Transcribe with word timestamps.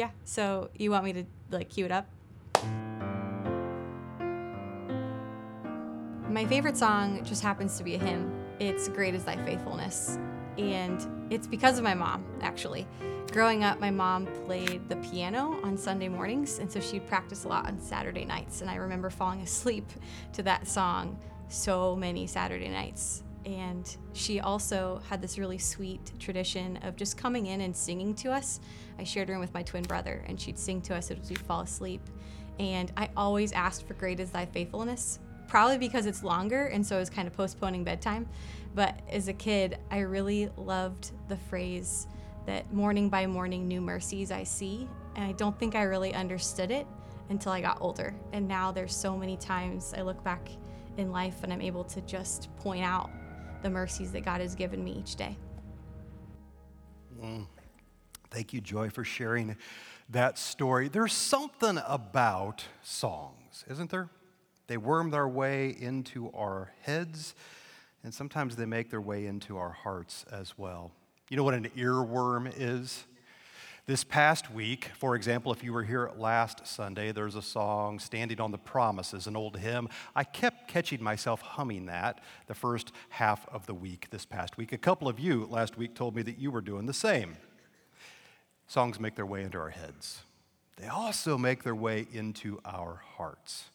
Yeah. 0.00 0.08
So 0.24 0.70
you 0.78 0.90
want 0.90 1.04
me 1.04 1.12
to 1.12 1.24
like 1.50 1.68
cue 1.68 1.84
it 1.84 1.92
up? 1.92 2.06
My 6.30 6.46
favorite 6.46 6.78
song 6.78 7.22
just 7.22 7.42
happens 7.42 7.76
to 7.76 7.84
be 7.84 7.96
a 7.96 7.98
hymn. 7.98 8.32
It's 8.58 8.88
Great 8.88 9.14
is 9.14 9.24
Thy 9.24 9.36
Faithfulness. 9.44 10.18
And 10.56 11.06
it's 11.30 11.46
because 11.46 11.76
of 11.76 11.84
my 11.84 11.92
mom, 11.92 12.24
actually. 12.40 12.86
Growing 13.30 13.62
up, 13.62 13.78
my 13.78 13.90
mom 13.90 14.24
played 14.46 14.88
the 14.88 14.96
piano 14.96 15.60
on 15.62 15.76
Sunday 15.76 16.08
mornings, 16.08 16.60
and 16.60 16.72
so 16.72 16.80
she'd 16.80 17.06
practice 17.06 17.44
a 17.44 17.48
lot 17.48 17.66
on 17.66 17.78
Saturday 17.78 18.24
nights. 18.24 18.62
And 18.62 18.70
I 18.70 18.76
remember 18.76 19.10
falling 19.10 19.40
asleep 19.42 19.84
to 20.32 20.42
that 20.44 20.66
song 20.66 21.18
so 21.48 21.94
many 21.94 22.26
Saturday 22.26 22.70
nights. 22.70 23.22
And 23.46 23.96
she 24.12 24.40
also 24.40 25.00
had 25.08 25.22
this 25.22 25.38
really 25.38 25.58
sweet 25.58 26.12
tradition 26.18 26.78
of 26.82 26.96
just 26.96 27.16
coming 27.16 27.46
in 27.46 27.62
and 27.62 27.74
singing 27.74 28.14
to 28.16 28.30
us. 28.32 28.60
I 28.98 29.04
shared 29.04 29.28
a 29.28 29.32
room 29.32 29.40
with 29.40 29.54
my 29.54 29.62
twin 29.62 29.82
brother, 29.84 30.24
and 30.26 30.40
she'd 30.40 30.58
sing 30.58 30.80
to 30.82 30.94
us 30.94 31.10
as 31.10 31.28
we'd 31.28 31.38
fall 31.38 31.60
asleep. 31.60 32.02
And 32.58 32.92
I 32.96 33.08
always 33.16 33.52
asked 33.52 33.86
for 33.86 33.94
Great 33.94 34.20
is 34.20 34.30
Thy 34.30 34.44
Faithfulness, 34.44 35.20
probably 35.48 35.78
because 35.78 36.04
it's 36.04 36.22
longer, 36.22 36.66
and 36.66 36.86
so 36.86 36.96
I 36.96 36.98
was 36.98 37.08
kind 37.08 37.26
of 37.26 37.34
postponing 37.34 37.84
bedtime. 37.84 38.28
But 38.74 39.00
as 39.10 39.28
a 39.28 39.32
kid, 39.32 39.78
I 39.90 40.00
really 40.00 40.50
loved 40.56 41.12
the 41.28 41.36
phrase 41.36 42.06
that 42.46 42.72
morning 42.72 43.08
by 43.08 43.26
morning, 43.26 43.66
new 43.66 43.80
mercies 43.80 44.30
I 44.30 44.44
see. 44.44 44.88
And 45.16 45.24
I 45.24 45.32
don't 45.32 45.58
think 45.58 45.74
I 45.74 45.82
really 45.82 46.14
understood 46.14 46.70
it 46.70 46.86
until 47.30 47.52
I 47.52 47.60
got 47.60 47.78
older. 47.80 48.14
And 48.32 48.46
now 48.46 48.72
there's 48.72 48.94
so 48.94 49.16
many 49.16 49.36
times 49.36 49.94
I 49.96 50.02
look 50.02 50.22
back 50.22 50.48
in 50.96 51.10
life 51.10 51.42
and 51.42 51.52
I'm 51.52 51.60
able 51.60 51.84
to 51.84 52.00
just 52.02 52.54
point 52.56 52.84
out 52.84 53.10
the 53.62 53.70
mercies 53.70 54.12
that 54.12 54.24
God 54.24 54.40
has 54.40 54.54
given 54.54 54.82
me 54.82 54.92
each 54.92 55.16
day. 55.16 55.36
Mm. 57.22 57.46
Thank 58.30 58.52
you, 58.52 58.60
Joy, 58.60 58.90
for 58.90 59.04
sharing 59.04 59.56
that 60.08 60.38
story. 60.38 60.88
There's 60.88 61.12
something 61.12 61.78
about 61.86 62.64
songs, 62.82 63.64
isn't 63.68 63.90
there? 63.90 64.08
They 64.66 64.76
worm 64.76 65.10
their 65.10 65.26
way 65.26 65.76
into 65.78 66.30
our 66.32 66.72
heads, 66.82 67.34
and 68.04 68.14
sometimes 68.14 68.56
they 68.56 68.66
make 68.66 68.90
their 68.90 69.00
way 69.00 69.26
into 69.26 69.58
our 69.58 69.70
hearts 69.70 70.24
as 70.30 70.56
well. 70.56 70.92
You 71.28 71.36
know 71.36 71.44
what 71.44 71.54
an 71.54 71.68
earworm 71.76 72.52
is? 72.56 73.04
This 73.86 74.04
past 74.04 74.52
week, 74.52 74.90
for 74.98 75.16
example, 75.16 75.52
if 75.52 75.64
you 75.64 75.72
were 75.72 75.82
here 75.82 76.10
last 76.16 76.66
Sunday, 76.66 77.12
there's 77.12 77.34
a 77.34 77.42
song, 77.42 77.98
Standing 77.98 78.38
on 78.38 78.52
the 78.52 78.58
Promises, 78.58 79.26
an 79.26 79.36
old 79.36 79.56
hymn. 79.56 79.88
I 80.14 80.22
kept 80.22 80.68
catching 80.68 81.02
myself 81.02 81.40
humming 81.40 81.86
that 81.86 82.20
the 82.46 82.54
first 82.54 82.92
half 83.08 83.48
of 83.48 83.66
the 83.66 83.74
week 83.74 84.08
this 84.10 84.26
past 84.26 84.58
week. 84.58 84.72
A 84.72 84.78
couple 84.78 85.08
of 85.08 85.18
you 85.18 85.46
last 85.50 85.78
week 85.78 85.94
told 85.94 86.14
me 86.14 86.22
that 86.22 86.38
you 86.38 86.50
were 86.50 86.60
doing 86.60 86.86
the 86.86 86.92
same. 86.92 87.36
Songs 88.66 89.00
make 89.00 89.16
their 89.16 89.26
way 89.26 89.42
into 89.42 89.58
our 89.58 89.70
heads, 89.70 90.22
they 90.76 90.86
also 90.86 91.36
make 91.36 91.62
their 91.62 91.74
way 91.74 92.06
into 92.12 92.60
our 92.64 93.02
hearts. 93.16 93.70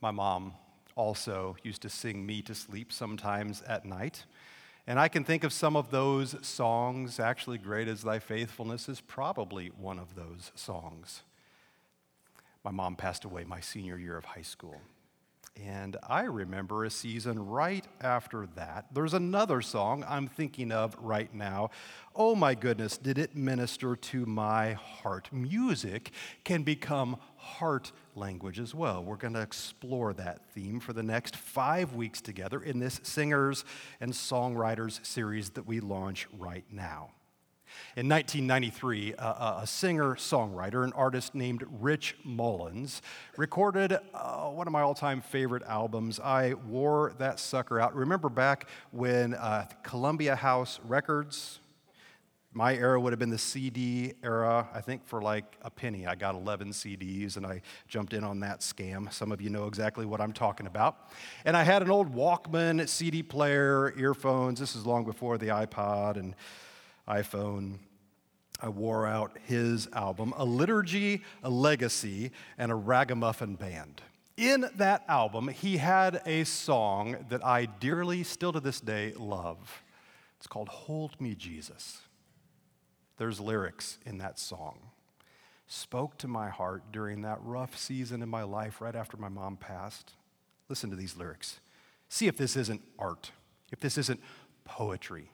My 0.00 0.10
mom 0.10 0.52
also 0.94 1.56
used 1.62 1.82
to 1.82 1.88
sing 1.88 2.24
me 2.24 2.42
to 2.42 2.54
sleep 2.54 2.92
sometimes 2.92 3.62
at 3.62 3.84
night. 3.84 4.24
And 4.86 5.00
I 5.00 5.08
can 5.08 5.24
think 5.24 5.42
of 5.42 5.52
some 5.52 5.76
of 5.76 5.90
those 5.90 6.36
songs. 6.46 7.18
Actually, 7.18 7.58
Great 7.58 7.88
is 7.88 8.02
Thy 8.02 8.20
Faithfulness 8.20 8.88
is 8.88 9.00
probably 9.00 9.68
one 9.68 9.98
of 9.98 10.14
those 10.14 10.52
songs. 10.54 11.22
My 12.62 12.70
mom 12.70 12.94
passed 12.94 13.24
away 13.24 13.44
my 13.44 13.60
senior 13.60 13.98
year 13.98 14.16
of 14.16 14.24
high 14.24 14.42
school. 14.42 14.80
And 15.64 15.96
I 16.06 16.22
remember 16.22 16.84
a 16.84 16.90
season 16.90 17.46
right 17.46 17.84
after 18.00 18.46
that. 18.56 18.86
There's 18.92 19.14
another 19.14 19.62
song 19.62 20.04
I'm 20.06 20.26
thinking 20.26 20.70
of 20.70 20.96
right 21.00 21.32
now. 21.34 21.70
Oh 22.14 22.34
my 22.34 22.54
goodness, 22.54 22.98
did 22.98 23.18
it 23.18 23.34
minister 23.34 23.96
to 23.96 24.26
my 24.26 24.74
heart? 24.74 25.28
Music 25.32 26.10
can 26.44 26.62
become 26.62 27.16
heart 27.36 27.92
language 28.14 28.58
as 28.58 28.74
well. 28.74 29.02
We're 29.02 29.16
going 29.16 29.34
to 29.34 29.42
explore 29.42 30.12
that 30.14 30.44
theme 30.52 30.80
for 30.80 30.92
the 30.92 31.02
next 31.02 31.36
five 31.36 31.94
weeks 31.94 32.20
together 32.20 32.62
in 32.62 32.78
this 32.78 33.00
Singers 33.02 33.64
and 34.00 34.12
Songwriters 34.12 35.04
series 35.04 35.50
that 35.50 35.66
we 35.66 35.80
launch 35.80 36.26
right 36.38 36.64
now. 36.70 37.10
In 37.96 38.08
1993, 38.08 39.14
a, 39.14 39.58
a 39.60 39.66
singer 39.66 40.14
songwriter, 40.14 40.84
an 40.84 40.92
artist 40.92 41.34
named 41.34 41.64
Rich 41.80 42.16
Mullins, 42.24 43.02
recorded 43.36 43.98
uh, 44.14 44.48
one 44.48 44.66
of 44.66 44.72
my 44.72 44.82
all 44.82 44.94
time 44.94 45.20
favorite 45.20 45.62
albums. 45.64 46.20
I 46.20 46.54
wore 46.54 47.14
that 47.18 47.38
sucker 47.40 47.80
out. 47.80 47.94
Remember 47.94 48.28
back 48.28 48.68
when 48.90 49.34
uh, 49.34 49.66
Columbia 49.82 50.36
House 50.36 50.80
Records, 50.84 51.60
my 52.56 52.74
era 52.74 52.98
would 52.98 53.12
have 53.12 53.18
been 53.18 53.28
the 53.28 53.36
CD 53.36 54.14
era. 54.24 54.66
I 54.72 54.80
think 54.80 55.04
for 55.04 55.20
like 55.20 55.58
a 55.60 55.68
penny, 55.68 56.06
I 56.06 56.14
got 56.14 56.34
11 56.34 56.70
CDs 56.70 57.36
and 57.36 57.44
I 57.44 57.60
jumped 57.86 58.14
in 58.14 58.24
on 58.24 58.40
that 58.40 58.60
scam. 58.60 59.12
Some 59.12 59.30
of 59.30 59.42
you 59.42 59.50
know 59.50 59.66
exactly 59.66 60.06
what 60.06 60.22
I'm 60.22 60.32
talking 60.32 60.66
about. 60.66 61.10
And 61.44 61.54
I 61.54 61.64
had 61.64 61.82
an 61.82 61.90
old 61.90 62.14
Walkman 62.14 62.88
CD 62.88 63.22
player, 63.22 63.92
earphones. 63.98 64.58
This 64.58 64.74
is 64.74 64.86
long 64.86 65.04
before 65.04 65.36
the 65.36 65.48
iPod 65.48 66.16
and 66.16 66.34
iPhone. 67.08 67.78
I 68.60 68.68
wore 68.68 69.06
out 69.06 69.36
his 69.44 69.88
album, 69.92 70.32
A 70.36 70.44
Liturgy, 70.44 71.22
A 71.42 71.50
Legacy, 71.50 72.30
and 72.56 72.72
a 72.72 72.74
Ragamuffin 72.74 73.54
Band. 73.54 74.00
In 74.36 74.66
that 74.76 75.04
album, 75.08 75.48
he 75.48 75.78
had 75.78 76.20
a 76.26 76.44
song 76.44 77.24
that 77.28 77.44
I 77.44 77.66
dearly, 77.66 78.22
still 78.22 78.52
to 78.52 78.60
this 78.60 78.80
day, 78.80 79.12
love. 79.16 79.82
It's 80.38 80.46
called 80.46 80.68
Hold 80.68 81.20
Me, 81.20 81.34
Jesus. 81.34 82.02
There's 83.18 83.40
lyrics 83.40 83.98
in 84.04 84.18
that 84.18 84.38
song. 84.38 84.78
Spoke 85.66 86.18
to 86.18 86.28
my 86.28 86.48
heart 86.48 86.92
during 86.92 87.22
that 87.22 87.38
rough 87.42 87.76
season 87.78 88.22
in 88.22 88.28
my 88.28 88.42
life 88.42 88.80
right 88.80 88.94
after 88.94 89.16
my 89.16 89.28
mom 89.28 89.56
passed. 89.56 90.12
Listen 90.68 90.90
to 90.90 90.96
these 90.96 91.16
lyrics. 91.16 91.60
See 92.08 92.26
if 92.26 92.36
this 92.36 92.56
isn't 92.56 92.82
art, 92.98 93.32
if 93.72 93.80
this 93.80 93.98
isn't 93.98 94.20
poetry. 94.64 95.30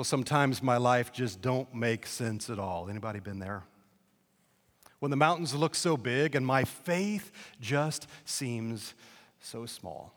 Well, 0.00 0.06
sometimes 0.06 0.62
my 0.62 0.78
life 0.78 1.12
just 1.12 1.42
don't 1.42 1.74
make 1.74 2.06
sense 2.06 2.48
at 2.48 2.58
all. 2.58 2.88
Anybody 2.88 3.20
been 3.20 3.38
there? 3.38 3.64
When 4.98 5.10
the 5.10 5.16
mountains 5.18 5.54
look 5.54 5.74
so 5.74 5.94
big 5.98 6.34
and 6.34 6.46
my 6.46 6.64
faith 6.64 7.30
just 7.60 8.06
seems 8.24 8.94
so 9.40 9.66
small. 9.66 10.14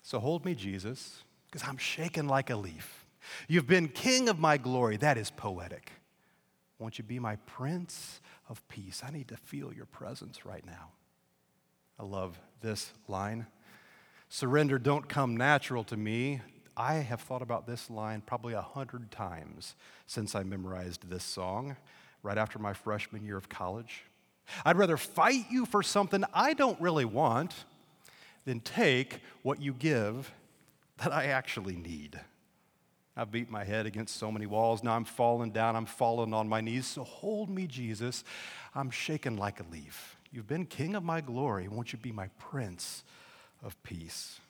So 0.00 0.20
hold 0.20 0.44
me, 0.44 0.54
Jesus, 0.54 1.24
because 1.50 1.66
I'm 1.66 1.76
shaken 1.76 2.28
like 2.28 2.50
a 2.50 2.56
leaf. 2.56 3.04
You've 3.48 3.66
been 3.66 3.88
king 3.88 4.28
of 4.28 4.38
my 4.38 4.58
glory. 4.58 4.96
That 4.96 5.18
is 5.18 5.32
poetic. 5.32 5.90
Won't 6.78 6.98
you 6.98 7.04
be 7.04 7.18
my 7.18 7.34
prince 7.46 8.20
of 8.48 8.62
peace? 8.68 9.02
I 9.04 9.10
need 9.10 9.26
to 9.26 9.36
feel 9.36 9.72
your 9.72 9.86
presence 9.86 10.46
right 10.46 10.64
now. 10.64 10.90
I 11.98 12.04
love 12.04 12.38
this 12.60 12.92
line. 13.08 13.48
Surrender 14.28 14.78
don't 14.78 15.08
come 15.08 15.36
natural 15.36 15.82
to 15.82 15.96
me. 15.96 16.42
I 16.76 16.94
have 16.94 17.20
thought 17.20 17.42
about 17.42 17.66
this 17.66 17.90
line 17.90 18.22
probably 18.24 18.54
a 18.54 18.62
hundred 18.62 19.10
times 19.10 19.74
since 20.06 20.34
I 20.34 20.42
memorized 20.42 21.08
this 21.08 21.24
song 21.24 21.76
right 22.22 22.38
after 22.38 22.58
my 22.58 22.72
freshman 22.72 23.24
year 23.24 23.36
of 23.36 23.48
college. 23.48 24.04
I'd 24.64 24.76
rather 24.76 24.96
fight 24.96 25.46
you 25.50 25.66
for 25.66 25.82
something 25.82 26.24
I 26.32 26.54
don't 26.54 26.80
really 26.80 27.04
want 27.04 27.54
than 28.44 28.60
take 28.60 29.20
what 29.42 29.60
you 29.60 29.72
give 29.72 30.32
that 30.98 31.12
I 31.12 31.26
actually 31.26 31.76
need. 31.76 32.18
I've 33.16 33.30
beat 33.30 33.50
my 33.50 33.64
head 33.64 33.84
against 33.86 34.16
so 34.16 34.32
many 34.32 34.46
walls. 34.46 34.82
Now 34.82 34.96
I'm 34.96 35.04
falling 35.04 35.50
down. 35.50 35.76
I'm 35.76 35.86
falling 35.86 36.32
on 36.32 36.48
my 36.48 36.60
knees. 36.60 36.86
So 36.86 37.04
hold 37.04 37.50
me, 37.50 37.66
Jesus. 37.66 38.24
I'm 38.74 38.90
shaken 38.90 39.36
like 39.36 39.60
a 39.60 39.64
leaf. 39.70 40.16
You've 40.32 40.46
been 40.46 40.64
king 40.64 40.94
of 40.94 41.04
my 41.04 41.20
glory. 41.20 41.68
Won't 41.68 41.92
you 41.92 41.98
be 41.98 42.12
my 42.12 42.28
prince 42.38 43.04
of 43.62 43.80
peace? 43.82 44.40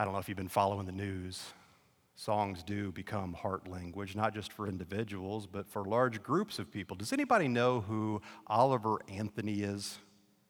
I 0.00 0.04
don't 0.04 0.12
know 0.12 0.20
if 0.20 0.28
you've 0.28 0.38
been 0.38 0.46
following 0.46 0.86
the 0.86 0.92
news. 0.92 1.42
Songs 2.14 2.62
do 2.62 2.92
become 2.92 3.32
heart 3.32 3.66
language, 3.66 4.14
not 4.14 4.32
just 4.32 4.52
for 4.52 4.68
individuals, 4.68 5.44
but 5.44 5.68
for 5.68 5.84
large 5.84 6.22
groups 6.22 6.60
of 6.60 6.70
people. 6.70 6.94
Does 6.96 7.12
anybody 7.12 7.48
know 7.48 7.80
who 7.80 8.22
Oliver 8.46 9.00
Anthony 9.08 9.62
is? 9.62 9.98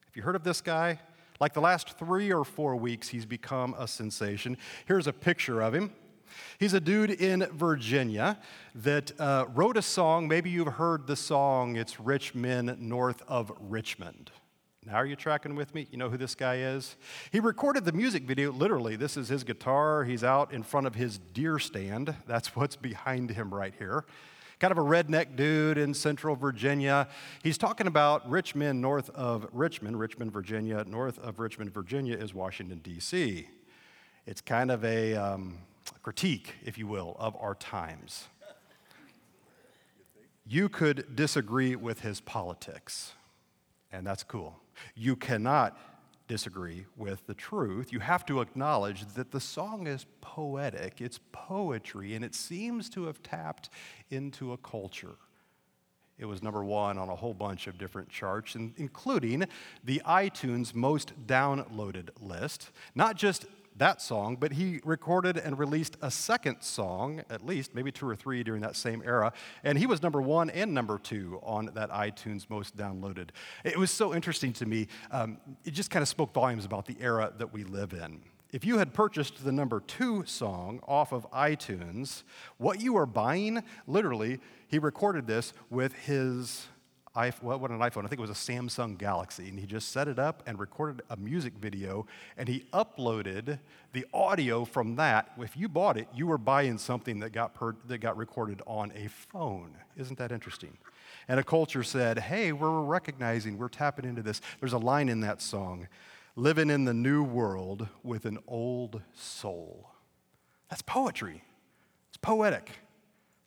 Have 0.05 0.15
you 0.15 0.21
heard 0.21 0.37
of 0.37 0.45
this 0.45 0.61
guy? 0.61 1.01
Like 1.41 1.55
the 1.55 1.63
last 1.63 1.99
three 1.99 2.31
or 2.31 2.45
four 2.45 2.77
weeks, 2.77 3.09
he's 3.09 3.25
become 3.25 3.75
a 3.79 3.89
sensation. 3.89 4.59
Here's 4.85 5.07
a 5.07 5.15
picture 5.15 5.63
of 5.63 5.75
him. 5.75 5.95
He's 6.59 6.75
a 6.75 6.81
dude 6.81 7.13
in 7.13 7.47
Virginia 7.51 8.39
that 8.75 9.19
uh, 9.19 9.47
wrote 9.55 9.79
a 9.79 9.83
song. 9.83 10.29
Maybe 10.29 10.51
you've 10.51 10.75
heard 10.75 11.07
the 11.07 11.17
song, 11.17 11.77
It's 11.77 11.99
Rich 11.99 12.35
Men 12.35 12.77
North 12.79 13.23
of 13.27 13.51
Richmond. 13.59 14.31
Now, 14.89 14.95
are 14.95 15.05
you 15.05 15.17
tracking 15.17 15.55
with 15.55 15.75
me? 15.75 15.87
You 15.91 15.99
know 15.99 16.09
who 16.09 16.17
this 16.17 16.35
guy 16.35 16.61
is? 16.61 16.97
He 17.31 17.41
recorded 17.41 17.85
the 17.85 17.93
music 17.93 18.23
video, 18.23 18.51
literally. 18.51 18.97
This 18.97 19.19
is 19.19 19.29
his 19.29 19.45
guitar. 19.45 20.05
He's 20.05 20.25
out 20.25 20.51
in 20.51 20.63
front 20.63 20.87
of 20.87 20.95
his 20.95 21.19
deer 21.19 21.59
stand. 21.59 22.15
That's 22.27 22.57
what's 22.57 22.75
behind 22.75 23.33
him 23.33 23.53
right 23.53 23.75
here. 23.79 24.07
Kind 24.61 24.73
of 24.73 24.79
a 24.79 24.83
redneck 24.83 25.37
dude 25.37 25.77
in 25.77 25.93
central 25.93 26.37
Virginia. 26.37 27.07
He's 27.43 27.59
talking 27.59 27.87
about 27.87 28.31
Richmond, 28.31 28.81
north 28.81 29.11
of 29.11 29.47
Richmond, 29.53 30.01
Richmond, 30.01 30.33
Virginia. 30.33 30.83
North 30.89 31.19
of 31.19 31.39
Richmond, 31.39 31.75
Virginia 31.75 32.17
is 32.17 32.33
Washington, 32.33 32.81
D.C. 32.83 33.47
It's 34.25 34.41
kind 34.41 34.71
of 34.71 34.87
a 34.87 35.15
um, 35.17 35.59
critique, 36.03 36.55
if 36.65 36.79
you 36.79 36.87
will, 36.87 37.15
of 37.19 37.37
our 37.39 37.55
times. 37.57 38.29
You 40.47 40.71
could 40.71 41.15
disagree 41.15 41.77
with 41.77 42.01
his 42.01 42.23
politics, 42.23 43.13
and 43.93 44.07
that's 44.07 44.23
cool. 44.23 44.57
You 44.95 45.17
cannot 45.17 45.79
disagree 46.29 46.85
with 46.97 47.27
the 47.27 47.35
truth. 47.35 47.93
You 47.93 48.01
have 48.01 48.25
to 48.27 48.41
acknowledge 48.41 49.07
that 49.15 49.31
the 49.31 49.41
song 49.41 49.87
is 49.87 50.07
poetic, 50.21 51.01
it's 51.01 51.19
poetry, 51.33 52.15
and 52.15 52.25
it 52.25 52.35
seems 52.35 52.89
to 52.91 53.07
have 53.07 53.23
tapped 53.23 53.71
into 54.11 54.53
a 54.53 54.59
culture. 54.59 55.17
It 56.19 56.27
was 56.27 56.43
number 56.43 56.65
one 56.65 56.99
on 56.99 57.09
a 57.09 57.15
whole 57.15 57.33
bunch 57.35 57.67
of 57.67 57.79
different 57.79 58.09
charts, 58.09 58.57
including 58.57 59.45
the 59.85 60.03
iTunes 60.05 60.75
most 60.75 61.13
downloaded 61.27 62.11
list. 62.21 62.71
Not 62.95 63.17
just 63.17 63.47
that 63.79 64.03
song, 64.03 64.37
but 64.37 64.53
he 64.53 64.81
recorded 64.85 65.37
and 65.37 65.59
released 65.59 65.97
a 66.03 66.11
second 66.11 66.61
song, 66.61 67.23
at 67.31 67.45
least, 67.45 67.75
maybe 67.75 67.91
two 67.91 68.09
or 68.09 68.17
three 68.17 68.43
during 68.43 68.61
that 68.63 68.77
same 68.77 69.03
era. 69.05 69.33
And 69.65 69.79
he 69.79 69.87
was 69.87 70.03
number 70.03 70.21
one 70.21 70.51
and 70.51 70.75
number 70.75 70.99
two 70.99 71.41
on 71.43 71.71
that 71.75 71.91
iTunes 71.91 72.49
most 72.51 72.77
downloaded. 72.77 73.31
It 73.65 73.79
was 73.79 73.91
so 73.91 74.15
interesting 74.15 74.53
to 74.55 74.67
me. 74.67 74.89
Um, 75.11 75.39
it 75.65 75.73
just 75.73 75.91
kind 75.91 76.03
of 76.03 76.09
spoke 76.09 76.33
volumes 76.33 76.65
about 76.65 76.87
the 76.87 76.97
era 77.01 77.33
that 77.39 77.53
we 77.53 77.65
live 77.65 77.93
in. 77.93 78.21
If 78.51 78.65
you 78.65 78.79
had 78.79 78.95
purchased 78.95 79.45
the 79.45 79.53
number 79.53 79.81
two 79.81 80.25
song 80.25 80.81
off 80.89 81.13
of 81.13 81.31
iTunes, 81.33 82.23
what 82.57 82.81
you 82.81 82.97
are 82.97 83.05
buying, 83.05 83.63
literally, 83.87 84.41
he 84.69 84.79
recorded 84.79 85.27
this 85.27 85.53
with 85.69 85.93
his 85.93 86.67
what, 87.41 87.71
an 87.71 87.79
iPhone, 87.79 88.05
I 88.05 88.09
think 88.09 88.21
it 88.21 88.21
was 88.21 88.31
a 88.31 88.33
Samsung 88.33 88.97
Galaxy, 88.97 89.49
and 89.49 89.59
he 89.59 89.67
just 89.67 89.91
set 89.93 90.09
it 90.09 90.19
up 90.19 90.43
and 90.47 90.59
recorded 90.59 91.03
a 91.11 91.17
music 91.17 91.55
video, 91.55 92.07
and 92.37 92.49
he 92.49 92.65
uploaded 92.73 93.59
the 93.93 94.07
audio 94.15 94.65
from 94.65 94.97
that. 94.97 95.33
If 95.39 95.57
you 95.57 95.69
bought 95.69 95.97
it, 95.97 96.09
you 96.15 96.27
were 96.27 96.39
buying 96.39 96.79
something 96.79 97.21
that 97.21 97.31
got, 97.31 97.55
per, 97.55 97.75
that 97.87 97.99
got 97.99 98.17
recorded 98.17 98.63
on 98.67 98.93
a 98.95 99.09
phone. 99.09 99.77
Isn't 99.97 100.19
that 100.19 100.33
interesting? 100.33 100.79
And 101.27 101.41
a 101.41 101.45
culture 101.45 101.83
said, 101.83 102.19
hey, 102.19 102.53
we're 102.53 102.83
recognizing, 102.83 103.59
we're 103.59 103.69
tapping 103.69 104.05
into 104.05 104.23
this. 104.23 104.41
There's 104.61 104.73
a 104.73 104.79
line 104.79 105.09
in 105.09 105.21
that 105.21 105.43
song 105.43 105.89
living 106.37 106.71
in 106.71 106.85
the 106.85 106.95
new 106.95 107.23
world 107.25 107.89
with 108.05 108.25
an 108.25 108.39
old 108.47 109.03
soul. 109.13 109.91
That's 110.71 110.83
poetry, 110.83 111.43
it's 112.09 112.17
poetic. 112.17 112.71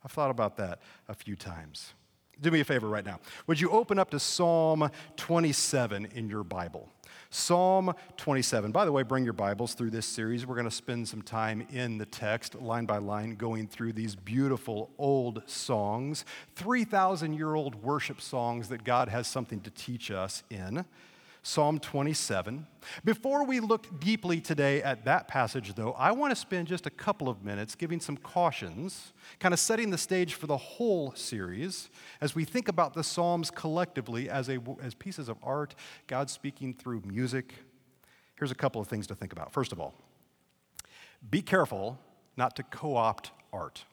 I've 0.04 0.12
thought 0.12 0.30
about 0.30 0.56
that 0.56 0.80
a 1.08 1.14
few 1.14 1.36
times. 1.36 1.94
Do 2.40 2.50
me 2.50 2.60
a 2.60 2.64
favor 2.64 2.88
right 2.88 3.04
now. 3.04 3.20
Would 3.46 3.60
you 3.60 3.70
open 3.70 3.98
up 3.98 4.10
to 4.10 4.18
Psalm 4.18 4.90
27 5.16 6.06
in 6.06 6.28
your 6.28 6.42
Bible? 6.42 6.88
Psalm 7.30 7.94
27. 8.16 8.72
By 8.72 8.84
the 8.84 8.92
way, 8.92 9.02
bring 9.02 9.24
your 9.24 9.32
Bibles 9.32 9.74
through 9.74 9.90
this 9.90 10.06
series. 10.06 10.46
We're 10.46 10.54
going 10.54 10.68
to 10.68 10.70
spend 10.70 11.08
some 11.08 11.22
time 11.22 11.66
in 11.70 11.98
the 11.98 12.04
text, 12.04 12.54
line 12.54 12.84
by 12.84 12.98
line, 12.98 13.36
going 13.36 13.68
through 13.68 13.94
these 13.94 14.14
beautiful 14.14 14.90
old 14.98 15.42
songs, 15.46 16.24
3,000 16.56 17.32
year 17.32 17.54
old 17.54 17.76
worship 17.76 18.20
songs 18.20 18.68
that 18.68 18.84
God 18.84 19.08
has 19.08 19.26
something 19.26 19.60
to 19.60 19.70
teach 19.70 20.10
us 20.10 20.42
in. 20.50 20.84
Psalm 21.44 21.80
27. 21.80 22.68
Before 23.04 23.44
we 23.44 23.58
look 23.58 23.98
deeply 23.98 24.40
today 24.40 24.80
at 24.80 25.04
that 25.06 25.26
passage, 25.26 25.74
though, 25.74 25.92
I 25.92 26.12
want 26.12 26.30
to 26.30 26.36
spend 26.36 26.68
just 26.68 26.86
a 26.86 26.90
couple 26.90 27.28
of 27.28 27.44
minutes 27.44 27.74
giving 27.74 27.98
some 27.98 28.16
cautions, 28.16 29.12
kind 29.40 29.52
of 29.52 29.58
setting 29.58 29.90
the 29.90 29.98
stage 29.98 30.34
for 30.34 30.46
the 30.46 30.56
whole 30.56 31.12
series 31.16 31.90
as 32.20 32.36
we 32.36 32.44
think 32.44 32.68
about 32.68 32.94
the 32.94 33.02
Psalms 33.02 33.50
collectively 33.50 34.30
as, 34.30 34.48
a, 34.48 34.60
as 34.80 34.94
pieces 34.94 35.28
of 35.28 35.36
art, 35.42 35.74
God 36.06 36.30
speaking 36.30 36.72
through 36.72 37.02
music. 37.04 37.54
Here's 38.36 38.52
a 38.52 38.56
couple 38.56 38.80
of 38.80 38.86
things 38.86 39.08
to 39.08 39.16
think 39.16 39.32
about. 39.32 39.52
First 39.52 39.72
of 39.72 39.80
all, 39.80 39.94
be 41.28 41.42
careful 41.42 41.98
not 42.36 42.54
to 42.56 42.62
co 42.62 42.94
opt 42.94 43.32
art. 43.52 43.84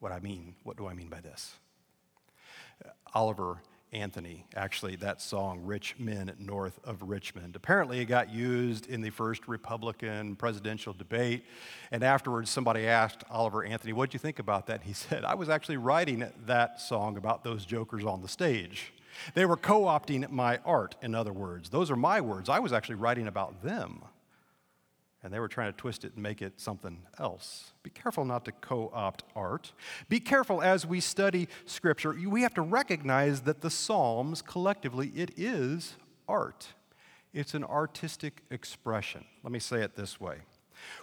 What 0.00 0.10
I 0.10 0.18
mean, 0.18 0.56
what 0.64 0.76
do 0.76 0.88
I 0.88 0.94
mean 0.94 1.08
by 1.08 1.20
this? 1.20 1.54
Oliver 3.14 3.58
Anthony, 3.92 4.46
actually, 4.54 4.96
that 4.96 5.20
song, 5.20 5.60
Rich 5.64 5.96
Men 5.98 6.32
North 6.38 6.78
of 6.84 7.02
Richmond. 7.02 7.56
Apparently, 7.56 7.98
it 8.00 8.04
got 8.04 8.30
used 8.32 8.86
in 8.86 9.00
the 9.00 9.10
first 9.10 9.48
Republican 9.48 10.36
presidential 10.36 10.92
debate. 10.92 11.44
And 11.90 12.04
afterwards, 12.04 12.50
somebody 12.50 12.86
asked 12.86 13.24
Oliver 13.30 13.64
Anthony, 13.64 13.92
What'd 13.92 14.14
you 14.14 14.20
think 14.20 14.38
about 14.38 14.66
that? 14.68 14.80
And 14.80 14.84
he 14.84 14.92
said, 14.94 15.24
I 15.24 15.34
was 15.34 15.48
actually 15.48 15.78
writing 15.78 16.30
that 16.46 16.80
song 16.80 17.16
about 17.16 17.42
those 17.42 17.64
jokers 17.64 18.04
on 18.04 18.22
the 18.22 18.28
stage. 18.28 18.92
They 19.34 19.44
were 19.44 19.56
co 19.56 19.82
opting 19.82 20.30
my 20.30 20.58
art, 20.64 20.94
in 21.02 21.14
other 21.14 21.32
words. 21.32 21.70
Those 21.70 21.90
are 21.90 21.96
my 21.96 22.20
words. 22.20 22.48
I 22.48 22.60
was 22.60 22.72
actually 22.72 22.94
writing 22.94 23.26
about 23.26 23.62
them 23.62 24.02
and 25.22 25.32
they 25.32 25.38
were 25.38 25.48
trying 25.48 25.72
to 25.72 25.76
twist 25.76 26.04
it 26.04 26.14
and 26.14 26.22
make 26.22 26.40
it 26.40 26.60
something 26.60 27.02
else. 27.18 27.72
Be 27.82 27.90
careful 27.90 28.24
not 28.24 28.44
to 28.46 28.52
co 28.52 28.90
opt 28.94 29.24
art. 29.36 29.72
Be 30.08 30.20
careful 30.20 30.62
as 30.62 30.86
we 30.86 31.00
study 31.00 31.48
Scripture. 31.66 32.16
We 32.26 32.42
have 32.42 32.54
to 32.54 32.62
recognize 32.62 33.42
that 33.42 33.60
the 33.60 33.70
Psalms, 33.70 34.40
collectively, 34.42 35.08
it 35.14 35.32
is 35.36 35.96
art. 36.28 36.68
It's 37.32 37.54
an 37.54 37.64
artistic 37.64 38.42
expression. 38.50 39.24
Let 39.42 39.52
me 39.52 39.58
say 39.58 39.82
it 39.82 39.94
this 39.94 40.20
way 40.20 40.38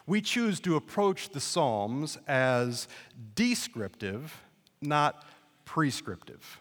We 0.06 0.22
choose 0.22 0.60
to 0.62 0.76
approach 0.76 1.30
the 1.30 1.40
Psalms 1.40 2.18
as 2.28 2.88
descriptive, 3.36 4.42
not 4.82 5.26
prescriptive. 5.66 6.60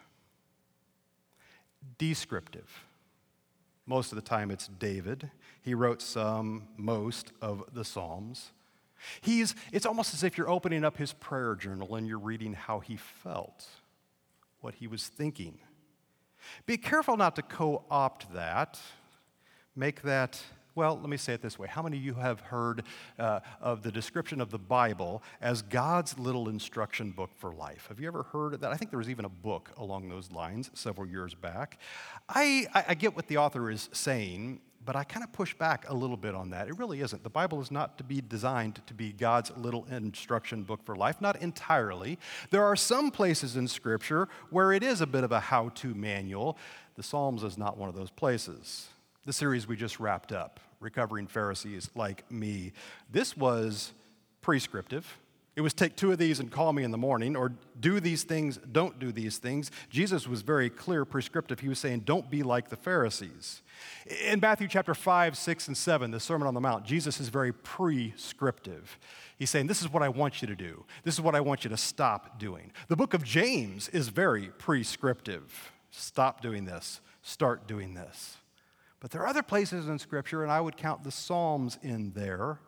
Descriptive. 1.98 2.84
Most 3.86 4.10
of 4.12 4.16
the 4.16 4.22
time, 4.22 4.50
it's 4.50 4.66
David. 4.66 5.30
He 5.66 5.74
wrote 5.74 6.00
some, 6.00 6.68
most 6.76 7.32
of 7.42 7.64
the 7.72 7.84
Psalms. 7.84 8.52
He's, 9.20 9.56
it's 9.72 9.84
almost 9.84 10.14
as 10.14 10.22
if 10.22 10.38
you're 10.38 10.48
opening 10.48 10.84
up 10.84 10.96
his 10.96 11.12
prayer 11.12 11.56
journal 11.56 11.96
and 11.96 12.06
you're 12.06 12.20
reading 12.20 12.52
how 12.52 12.78
he 12.78 12.96
felt, 12.96 13.66
what 14.60 14.76
he 14.76 14.86
was 14.86 15.08
thinking. 15.08 15.58
Be 16.66 16.76
careful 16.76 17.16
not 17.16 17.34
to 17.34 17.42
co 17.42 17.82
opt 17.90 18.32
that, 18.32 18.78
make 19.74 20.02
that 20.02 20.40
well, 20.76 20.98
let 21.00 21.08
me 21.08 21.16
say 21.16 21.32
it 21.32 21.40
this 21.40 21.58
way. 21.58 21.66
How 21.66 21.82
many 21.82 21.96
of 21.96 22.04
you 22.04 22.12
have 22.14 22.38
heard 22.40 22.82
uh, 23.18 23.40
of 23.62 23.82
the 23.82 23.90
description 23.90 24.42
of 24.42 24.50
the 24.50 24.58
Bible 24.58 25.22
as 25.40 25.62
God's 25.62 26.18
little 26.18 26.50
instruction 26.50 27.12
book 27.12 27.30
for 27.34 27.54
life? 27.54 27.86
Have 27.88 27.98
you 27.98 28.06
ever 28.06 28.24
heard 28.24 28.52
of 28.52 28.60
that? 28.60 28.72
I 28.72 28.76
think 28.76 28.90
there 28.90 28.98
was 28.98 29.08
even 29.08 29.24
a 29.24 29.30
book 29.30 29.70
along 29.78 30.10
those 30.10 30.30
lines 30.30 30.70
several 30.74 31.06
years 31.06 31.32
back. 31.32 31.80
I, 32.28 32.66
I, 32.74 32.84
I 32.88 32.94
get 32.94 33.16
what 33.16 33.26
the 33.26 33.38
author 33.38 33.70
is 33.70 33.88
saying, 33.92 34.60
but 34.86 34.96
I 34.96 35.04
kind 35.04 35.24
of 35.24 35.32
push 35.32 35.52
back 35.52 35.84
a 35.88 35.94
little 35.94 36.16
bit 36.16 36.34
on 36.34 36.50
that. 36.50 36.68
It 36.68 36.78
really 36.78 37.00
isn't. 37.00 37.22
The 37.22 37.28
Bible 37.28 37.60
is 37.60 37.70
not 37.70 37.98
to 37.98 38.04
be 38.04 38.20
designed 38.20 38.80
to 38.86 38.94
be 38.94 39.12
God's 39.12 39.50
little 39.56 39.84
instruction 39.90 40.62
book 40.62 40.82
for 40.84 40.94
life, 40.94 41.20
not 41.20 41.42
entirely. 41.42 42.18
There 42.50 42.64
are 42.64 42.76
some 42.76 43.10
places 43.10 43.56
in 43.56 43.68
Scripture 43.68 44.28
where 44.50 44.72
it 44.72 44.82
is 44.82 45.00
a 45.00 45.06
bit 45.06 45.24
of 45.24 45.32
a 45.32 45.40
how 45.40 45.70
to 45.70 45.94
manual. 45.94 46.56
The 46.94 47.02
Psalms 47.02 47.42
is 47.42 47.58
not 47.58 47.76
one 47.76 47.88
of 47.88 47.94
those 47.94 48.10
places. 48.10 48.88
The 49.26 49.32
series 49.32 49.66
we 49.66 49.76
just 49.76 49.98
wrapped 49.98 50.32
up 50.32 50.60
recovering 50.80 51.26
Pharisees 51.26 51.90
like 51.94 52.30
me. 52.30 52.72
This 53.10 53.36
was 53.36 53.92
prescriptive. 54.40 55.18
It 55.56 55.62
was 55.62 55.72
take 55.72 55.96
two 55.96 56.12
of 56.12 56.18
these 56.18 56.38
and 56.38 56.50
call 56.50 56.74
me 56.74 56.84
in 56.84 56.90
the 56.90 56.98
morning, 56.98 57.34
or 57.34 57.54
do 57.80 57.98
these 57.98 58.24
things, 58.24 58.58
don't 58.72 58.98
do 58.98 59.10
these 59.10 59.38
things. 59.38 59.70
Jesus 59.88 60.28
was 60.28 60.42
very 60.42 60.68
clear, 60.68 61.06
prescriptive. 61.06 61.60
He 61.60 61.68
was 61.70 61.78
saying, 61.78 62.00
don't 62.00 62.30
be 62.30 62.42
like 62.42 62.68
the 62.68 62.76
Pharisees. 62.76 63.62
In 64.22 64.38
Matthew 64.38 64.68
chapter 64.68 64.94
5, 64.94 65.34
6, 65.34 65.68
and 65.68 65.76
7, 65.76 66.10
the 66.10 66.20
Sermon 66.20 66.46
on 66.46 66.52
the 66.52 66.60
Mount, 66.60 66.84
Jesus 66.84 67.20
is 67.20 67.30
very 67.30 67.54
prescriptive. 67.54 68.98
He's 69.38 69.48
saying, 69.48 69.66
This 69.66 69.80
is 69.80 69.90
what 69.90 70.02
I 70.02 70.08
want 70.08 70.42
you 70.42 70.48
to 70.48 70.56
do. 70.56 70.84
This 71.04 71.14
is 71.14 71.20
what 71.20 71.34
I 71.34 71.40
want 71.40 71.64
you 71.64 71.70
to 71.70 71.76
stop 71.76 72.38
doing. 72.38 72.72
The 72.88 72.96
book 72.96 73.14
of 73.14 73.24
James 73.24 73.88
is 73.88 74.08
very 74.08 74.48
prescriptive. 74.58 75.72
Stop 75.90 76.42
doing 76.42 76.66
this, 76.66 77.00
start 77.22 77.66
doing 77.66 77.94
this. 77.94 78.36
But 79.00 79.10
there 79.10 79.22
are 79.22 79.26
other 79.26 79.42
places 79.42 79.88
in 79.88 79.98
Scripture, 79.98 80.42
and 80.42 80.50
I 80.50 80.60
would 80.60 80.76
count 80.76 81.04
the 81.04 81.10
Psalms 81.10 81.78
in 81.82 82.12
there. 82.12 82.58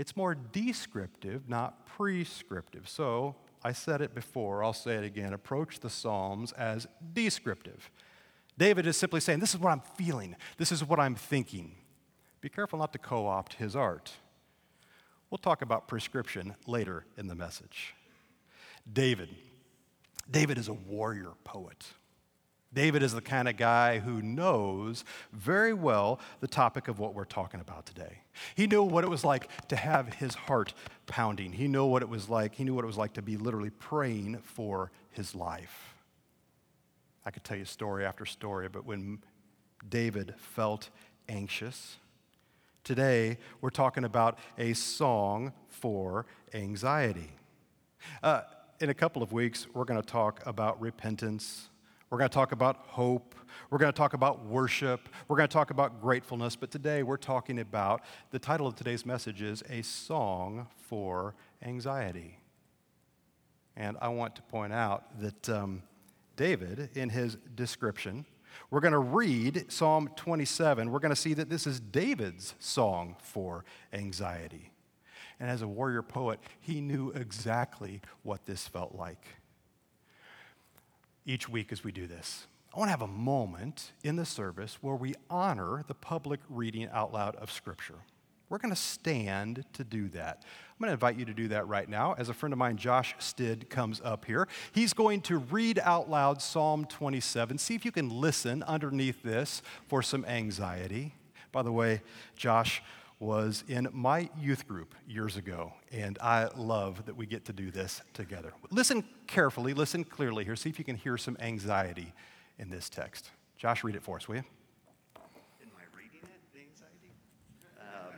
It's 0.00 0.16
more 0.16 0.34
descriptive, 0.34 1.46
not 1.46 1.84
prescriptive. 1.84 2.88
So 2.88 3.36
I 3.62 3.72
said 3.72 4.00
it 4.00 4.14
before, 4.14 4.64
I'll 4.64 4.72
say 4.72 4.94
it 4.94 5.04
again. 5.04 5.34
Approach 5.34 5.80
the 5.80 5.90
Psalms 5.90 6.52
as 6.52 6.86
descriptive. 7.12 7.90
David 8.56 8.86
is 8.86 8.96
simply 8.96 9.20
saying, 9.20 9.40
This 9.40 9.52
is 9.52 9.60
what 9.60 9.70
I'm 9.70 9.82
feeling, 9.98 10.36
this 10.56 10.72
is 10.72 10.82
what 10.82 10.98
I'm 10.98 11.14
thinking. 11.14 11.72
Be 12.40 12.48
careful 12.48 12.78
not 12.78 12.94
to 12.94 12.98
co 12.98 13.26
opt 13.26 13.56
his 13.56 13.76
art. 13.76 14.10
We'll 15.28 15.36
talk 15.36 15.60
about 15.60 15.86
prescription 15.86 16.54
later 16.66 17.04
in 17.18 17.26
the 17.26 17.34
message. 17.34 17.94
David. 18.90 19.28
David 20.30 20.56
is 20.56 20.68
a 20.68 20.72
warrior 20.72 21.32
poet. 21.44 21.88
David 22.72 23.02
is 23.02 23.12
the 23.12 23.20
kind 23.20 23.48
of 23.48 23.56
guy 23.56 23.98
who 23.98 24.22
knows 24.22 25.04
very 25.32 25.72
well 25.72 26.20
the 26.40 26.46
topic 26.46 26.86
of 26.86 27.00
what 27.00 27.14
we're 27.14 27.24
talking 27.24 27.60
about 27.60 27.84
today. 27.84 28.18
He 28.54 28.68
knew 28.68 28.84
what 28.84 29.02
it 29.02 29.10
was 29.10 29.24
like 29.24 29.48
to 29.68 29.76
have 29.76 30.14
his 30.14 30.34
heart 30.34 30.72
pounding. 31.06 31.52
He 31.52 31.66
knew 31.66 31.84
what 31.84 32.02
it 32.02 32.08
was 32.08 32.28
like. 32.28 32.54
He 32.54 32.62
knew 32.62 32.74
what 32.74 32.84
it 32.84 32.86
was 32.86 32.96
like 32.96 33.14
to 33.14 33.22
be 33.22 33.36
literally 33.36 33.70
praying 33.70 34.38
for 34.44 34.92
his 35.10 35.34
life. 35.34 35.94
I 37.24 37.30
could 37.30 37.42
tell 37.42 37.56
you 37.56 37.64
story 37.64 38.04
after 38.04 38.24
story, 38.24 38.68
but 38.68 38.86
when 38.86 39.18
David 39.88 40.34
felt 40.38 40.90
anxious, 41.28 41.96
today 42.84 43.38
we're 43.60 43.70
talking 43.70 44.04
about 44.04 44.38
a 44.58 44.74
song 44.74 45.52
for 45.68 46.24
anxiety. 46.54 47.32
Uh, 48.22 48.42
in 48.80 48.90
a 48.90 48.94
couple 48.94 49.22
of 49.22 49.32
weeks, 49.32 49.66
we're 49.74 49.84
going 49.84 50.00
to 50.00 50.06
talk 50.06 50.40
about 50.46 50.80
repentance. 50.80 51.68
We're 52.10 52.18
going 52.18 52.28
to 52.28 52.34
talk 52.34 52.50
about 52.50 52.76
hope. 52.88 53.36
We're 53.70 53.78
going 53.78 53.92
to 53.92 53.96
talk 53.96 54.14
about 54.14 54.44
worship. 54.44 55.08
We're 55.28 55.36
going 55.36 55.48
to 55.48 55.52
talk 55.52 55.70
about 55.70 56.00
gratefulness. 56.00 56.56
But 56.56 56.72
today, 56.72 57.04
we're 57.04 57.16
talking 57.16 57.60
about 57.60 58.02
the 58.32 58.38
title 58.40 58.66
of 58.66 58.74
today's 58.74 59.06
message 59.06 59.42
is 59.42 59.62
A 59.70 59.82
Song 59.82 60.66
for 60.76 61.36
Anxiety. 61.62 62.40
And 63.76 63.96
I 64.00 64.08
want 64.08 64.34
to 64.34 64.42
point 64.42 64.72
out 64.72 65.20
that 65.20 65.48
um, 65.50 65.84
David, 66.34 66.90
in 66.94 67.10
his 67.10 67.36
description, 67.54 68.26
we're 68.70 68.80
going 68.80 68.90
to 68.90 68.98
read 68.98 69.70
Psalm 69.70 70.10
27. 70.16 70.90
We're 70.90 70.98
going 70.98 71.14
to 71.14 71.16
see 71.16 71.34
that 71.34 71.48
this 71.48 71.64
is 71.64 71.78
David's 71.78 72.56
song 72.58 73.14
for 73.22 73.64
anxiety. 73.92 74.72
And 75.38 75.48
as 75.48 75.62
a 75.62 75.68
warrior 75.68 76.02
poet, 76.02 76.40
he 76.60 76.80
knew 76.80 77.10
exactly 77.10 78.02
what 78.24 78.46
this 78.46 78.66
felt 78.66 78.96
like. 78.96 79.24
Each 81.30 81.48
week, 81.48 81.70
as 81.70 81.84
we 81.84 81.92
do 81.92 82.08
this, 82.08 82.48
I 82.74 82.78
want 82.80 82.88
to 82.88 82.90
have 82.90 83.02
a 83.02 83.06
moment 83.06 83.92
in 84.02 84.16
the 84.16 84.24
service 84.24 84.78
where 84.80 84.96
we 84.96 85.14
honor 85.30 85.84
the 85.86 85.94
public 85.94 86.40
reading 86.48 86.88
out 86.92 87.12
loud 87.12 87.36
of 87.36 87.52
Scripture. 87.52 87.94
We're 88.48 88.58
going 88.58 88.74
to 88.74 88.80
stand 88.80 89.64
to 89.74 89.84
do 89.84 90.08
that. 90.08 90.42
I'm 90.42 90.78
going 90.80 90.88
to 90.88 90.94
invite 90.94 91.16
you 91.16 91.24
to 91.26 91.32
do 91.32 91.46
that 91.46 91.68
right 91.68 91.88
now 91.88 92.16
as 92.18 92.30
a 92.30 92.34
friend 92.34 92.52
of 92.52 92.58
mine, 92.58 92.78
Josh 92.78 93.14
Stid, 93.20 93.70
comes 93.70 94.00
up 94.02 94.24
here. 94.24 94.48
He's 94.72 94.92
going 94.92 95.20
to 95.20 95.38
read 95.38 95.78
out 95.78 96.10
loud 96.10 96.42
Psalm 96.42 96.84
27. 96.84 97.58
See 97.58 97.76
if 97.76 97.84
you 97.84 97.92
can 97.92 98.08
listen 98.08 98.64
underneath 98.64 99.22
this 99.22 99.62
for 99.86 100.02
some 100.02 100.24
anxiety. 100.24 101.14
By 101.52 101.62
the 101.62 101.70
way, 101.70 102.02
Josh 102.34 102.82
was 103.20 103.64
in 103.68 103.86
my 103.92 104.30
youth 104.40 104.66
group 104.66 104.94
years 105.06 105.36
ago, 105.36 105.74
and 105.92 106.18
I 106.22 106.48
love 106.56 107.04
that 107.04 107.14
we 107.14 107.26
get 107.26 107.44
to 107.44 107.52
do 107.52 107.70
this 107.70 108.00
together. 108.14 108.54
Listen 108.70 109.04
carefully, 109.26 109.74
listen 109.74 110.04
clearly 110.04 110.42
here. 110.42 110.56
See 110.56 110.70
if 110.70 110.78
you 110.78 110.86
can 110.86 110.96
hear 110.96 111.18
some 111.18 111.36
anxiety 111.38 112.14
in 112.58 112.70
this 112.70 112.88
text. 112.88 113.30
Josh, 113.58 113.84
read 113.84 113.94
it 113.94 114.02
for 114.02 114.16
us, 114.16 114.26
will 114.26 114.36
you? 114.36 114.44
Am 115.16 115.68
I 115.76 115.96
reading 115.96 116.20
it, 116.22 116.40
the 116.54 116.60
anxiety? 116.60 117.12
Um, 117.78 118.14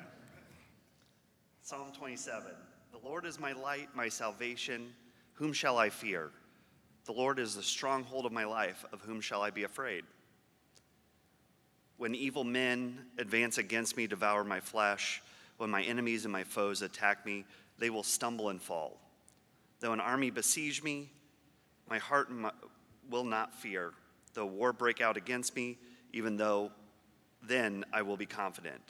Psalm 1.62 1.88
27 1.99 2.52
The 2.92 3.06
Lord 3.06 3.26
is 3.26 3.40
my 3.40 3.52
light, 3.52 3.88
my 3.94 4.09
salvation. 4.09 4.92
Whom 5.35 5.52
shall 5.52 5.78
I 5.78 5.90
fear? 5.90 6.30
The 7.06 7.12
Lord 7.12 7.40
is 7.40 7.56
the 7.56 7.62
stronghold 7.62 8.25
of 8.25 8.30
my 8.30 8.44
life. 8.44 8.85
Of 8.92 9.00
whom 9.00 9.21
shall 9.21 9.42
I 9.42 9.50
be 9.50 9.64
afraid? 9.64 10.04
When 12.02 12.16
evil 12.16 12.42
men 12.42 12.99
advance 13.16 13.59
against 13.59 13.97
me, 13.97 14.09
devour 14.09 14.42
my 14.42 14.59
flesh, 14.59 15.23
when 15.59 15.71
my 15.71 15.85
enemies 15.85 16.25
and 16.25 16.32
my 16.32 16.42
foes 16.42 16.82
attack 16.82 17.25
me, 17.25 17.44
they 17.78 17.90
will 17.90 18.02
stumble 18.02 18.49
and 18.49 18.61
fall. 18.61 18.99
Though 19.78 19.92
an 19.92 20.00
army 20.00 20.30
besiege 20.30 20.82
me, 20.82 21.12
my 21.88 21.99
heart 21.99 22.28
will 23.09 23.23
not 23.23 23.54
fear. 23.54 23.92
Though 24.35 24.47
war 24.47 24.73
break 24.73 25.00
out 25.00 25.16
against 25.16 25.54
me, 25.54 25.78
even 26.12 26.37
though 26.37 26.73
then 27.40 27.85
I 27.92 28.02
will 28.02 28.16
be 28.16 28.26
confident. 28.26 28.82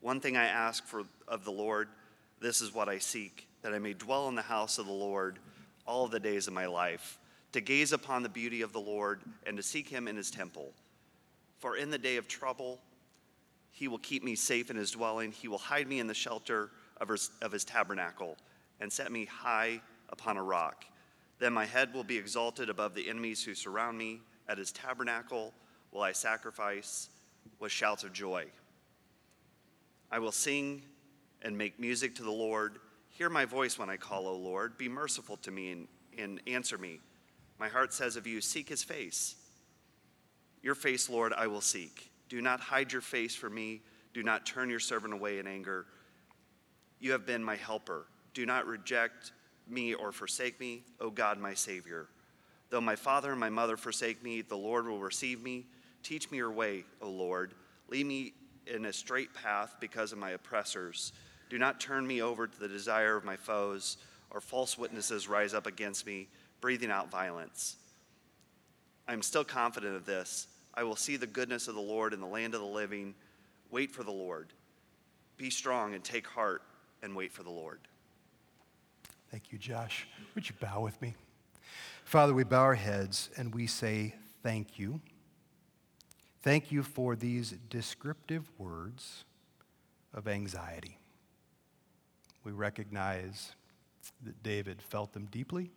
One 0.00 0.18
thing 0.18 0.38
I 0.38 0.46
ask 0.46 0.82
for 0.86 1.02
of 1.28 1.44
the 1.44 1.52
Lord, 1.52 1.90
this 2.40 2.62
is 2.62 2.72
what 2.72 2.88
I 2.88 3.00
seek, 3.00 3.48
that 3.60 3.74
I 3.74 3.78
may 3.78 3.92
dwell 3.92 4.28
in 4.28 4.34
the 4.34 4.40
house 4.40 4.78
of 4.78 4.86
the 4.86 4.92
Lord 4.92 5.40
all 5.84 6.08
the 6.08 6.18
days 6.18 6.46
of 6.46 6.54
my 6.54 6.64
life, 6.64 7.18
to 7.52 7.60
gaze 7.60 7.92
upon 7.92 8.22
the 8.22 8.30
beauty 8.30 8.62
of 8.62 8.72
the 8.72 8.80
Lord 8.80 9.20
and 9.46 9.58
to 9.58 9.62
seek 9.62 9.90
him 9.90 10.08
in 10.08 10.16
his 10.16 10.30
temple. 10.30 10.72
For 11.58 11.76
in 11.76 11.90
the 11.90 11.98
day 11.98 12.16
of 12.16 12.28
trouble, 12.28 12.80
he 13.70 13.88
will 13.88 13.98
keep 13.98 14.24
me 14.24 14.34
safe 14.34 14.70
in 14.70 14.76
his 14.76 14.90
dwelling. 14.90 15.32
He 15.32 15.48
will 15.48 15.58
hide 15.58 15.88
me 15.88 16.00
in 16.00 16.06
the 16.06 16.14
shelter 16.14 16.70
of 16.98 17.08
his, 17.08 17.30
of 17.42 17.52
his 17.52 17.64
tabernacle 17.64 18.36
and 18.80 18.92
set 18.92 19.10
me 19.10 19.24
high 19.24 19.80
upon 20.10 20.36
a 20.36 20.42
rock. 20.42 20.84
Then 21.38 21.52
my 21.52 21.66
head 21.66 21.92
will 21.92 22.04
be 22.04 22.16
exalted 22.16 22.70
above 22.70 22.94
the 22.94 23.08
enemies 23.08 23.44
who 23.44 23.54
surround 23.54 23.98
me. 23.98 24.20
At 24.48 24.58
his 24.58 24.72
tabernacle 24.72 25.52
will 25.92 26.02
I 26.02 26.12
sacrifice 26.12 27.10
with 27.58 27.72
shouts 27.72 28.04
of 28.04 28.12
joy. 28.12 28.46
I 30.10 30.18
will 30.18 30.32
sing 30.32 30.82
and 31.42 31.56
make 31.56 31.78
music 31.78 32.14
to 32.16 32.22
the 32.22 32.30
Lord. 32.30 32.78
Hear 33.10 33.28
my 33.28 33.44
voice 33.44 33.78
when 33.78 33.90
I 33.90 33.96
call, 33.96 34.26
O 34.26 34.36
Lord. 34.36 34.78
Be 34.78 34.88
merciful 34.88 35.36
to 35.38 35.50
me 35.50 35.72
and, 35.72 35.88
and 36.18 36.40
answer 36.46 36.78
me. 36.78 37.00
My 37.58 37.68
heart 37.68 37.92
says 37.92 38.16
of 38.16 38.26
you, 38.26 38.40
Seek 38.40 38.68
his 38.68 38.82
face. 38.82 39.36
Your 40.66 40.74
face, 40.74 41.08
Lord, 41.08 41.32
I 41.32 41.46
will 41.46 41.60
seek. 41.60 42.10
Do 42.28 42.42
not 42.42 42.58
hide 42.58 42.90
your 42.90 43.00
face 43.00 43.36
from 43.36 43.54
me. 43.54 43.82
Do 44.12 44.24
not 44.24 44.44
turn 44.44 44.68
your 44.68 44.80
servant 44.80 45.14
away 45.14 45.38
in 45.38 45.46
anger. 45.46 45.86
You 46.98 47.12
have 47.12 47.24
been 47.24 47.44
my 47.44 47.54
helper. 47.54 48.08
Do 48.34 48.44
not 48.46 48.66
reject 48.66 49.30
me 49.68 49.94
or 49.94 50.10
forsake 50.10 50.58
me, 50.58 50.82
O 50.98 51.08
God, 51.08 51.38
my 51.38 51.54
Savior. 51.54 52.08
Though 52.68 52.80
my 52.80 52.96
father 52.96 53.30
and 53.30 53.38
my 53.38 53.48
mother 53.48 53.76
forsake 53.76 54.24
me, 54.24 54.42
the 54.42 54.56
Lord 54.56 54.88
will 54.88 54.98
receive 54.98 55.40
me. 55.40 55.66
Teach 56.02 56.32
me 56.32 56.38
your 56.38 56.50
way, 56.50 56.82
O 57.00 57.10
Lord. 57.10 57.54
Lead 57.88 58.06
me 58.06 58.32
in 58.66 58.86
a 58.86 58.92
straight 58.92 59.32
path 59.34 59.76
because 59.78 60.10
of 60.10 60.18
my 60.18 60.30
oppressors. 60.30 61.12
Do 61.48 61.58
not 61.58 61.78
turn 61.78 62.04
me 62.04 62.22
over 62.22 62.48
to 62.48 62.58
the 62.58 62.66
desire 62.66 63.16
of 63.16 63.24
my 63.24 63.36
foes, 63.36 63.98
or 64.32 64.40
false 64.40 64.76
witnesses 64.76 65.28
rise 65.28 65.54
up 65.54 65.68
against 65.68 66.04
me, 66.06 66.26
breathing 66.60 66.90
out 66.90 67.08
violence. 67.08 67.76
I 69.06 69.12
am 69.12 69.22
still 69.22 69.44
confident 69.44 69.94
of 69.94 70.04
this 70.04 70.48
I 70.76 70.84
will 70.84 70.96
see 70.96 71.16
the 71.16 71.26
goodness 71.26 71.68
of 71.68 71.74
the 71.74 71.80
Lord 71.80 72.12
in 72.12 72.20
the 72.20 72.26
land 72.26 72.54
of 72.54 72.60
the 72.60 72.66
living. 72.66 73.14
Wait 73.70 73.90
for 73.90 74.02
the 74.02 74.10
Lord. 74.10 74.52
Be 75.36 75.50
strong 75.50 75.94
and 75.94 76.04
take 76.04 76.26
heart 76.26 76.62
and 77.02 77.16
wait 77.16 77.32
for 77.32 77.42
the 77.42 77.50
Lord. 77.50 77.80
Thank 79.30 79.52
you, 79.52 79.58
Josh. 79.58 80.06
Would 80.34 80.48
you 80.48 80.54
bow 80.60 80.80
with 80.80 81.00
me? 81.00 81.14
Father, 82.04 82.34
we 82.34 82.44
bow 82.44 82.60
our 82.60 82.74
heads 82.74 83.30
and 83.36 83.54
we 83.54 83.66
say 83.66 84.14
thank 84.42 84.78
you. 84.78 85.00
Thank 86.42 86.70
you 86.70 86.82
for 86.82 87.16
these 87.16 87.54
descriptive 87.68 88.50
words 88.58 89.24
of 90.14 90.28
anxiety. 90.28 90.98
We 92.44 92.52
recognize 92.52 93.56
that 94.24 94.42
David 94.42 94.80
felt 94.80 95.12
them 95.12 95.26
deeply. 95.32 95.70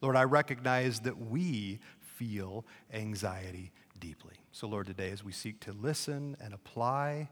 Lord, 0.00 0.16
I 0.16 0.24
recognize 0.24 1.00
that 1.00 1.16
we 1.16 1.78
feel 2.00 2.64
anxiety 2.92 3.70
deeply. 3.98 4.34
So, 4.52 4.66
Lord, 4.66 4.86
today 4.86 5.10
as 5.10 5.22
we 5.22 5.32
seek 5.32 5.60
to 5.60 5.72
listen 5.72 6.36
and 6.40 6.54
apply, 6.54 7.28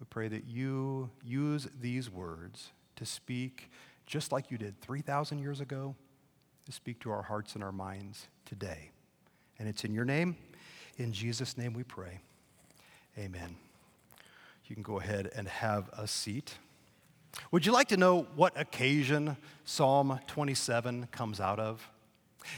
we 0.00 0.06
pray 0.10 0.28
that 0.28 0.46
you 0.46 1.10
use 1.24 1.68
these 1.80 2.10
words 2.10 2.70
to 2.96 3.04
speak 3.06 3.70
just 4.06 4.32
like 4.32 4.50
you 4.50 4.58
did 4.58 4.80
3,000 4.80 5.38
years 5.38 5.60
ago, 5.60 5.94
to 6.66 6.72
speak 6.72 7.00
to 7.00 7.10
our 7.10 7.22
hearts 7.22 7.54
and 7.54 7.64
our 7.64 7.72
minds 7.72 8.26
today. 8.44 8.90
And 9.58 9.68
it's 9.68 9.84
in 9.84 9.94
your 9.94 10.04
name, 10.04 10.36
in 10.98 11.12
Jesus' 11.12 11.56
name 11.56 11.72
we 11.72 11.84
pray. 11.84 12.20
Amen. 13.18 13.56
You 14.66 14.74
can 14.74 14.82
go 14.82 14.98
ahead 14.98 15.30
and 15.34 15.46
have 15.48 15.88
a 15.96 16.06
seat. 16.06 16.56
Would 17.50 17.66
you 17.66 17.72
like 17.72 17.88
to 17.88 17.96
know 17.96 18.26
what 18.36 18.58
occasion 18.58 19.36
Psalm 19.64 20.18
27 20.26 21.08
comes 21.10 21.40
out 21.40 21.58
of? 21.58 21.88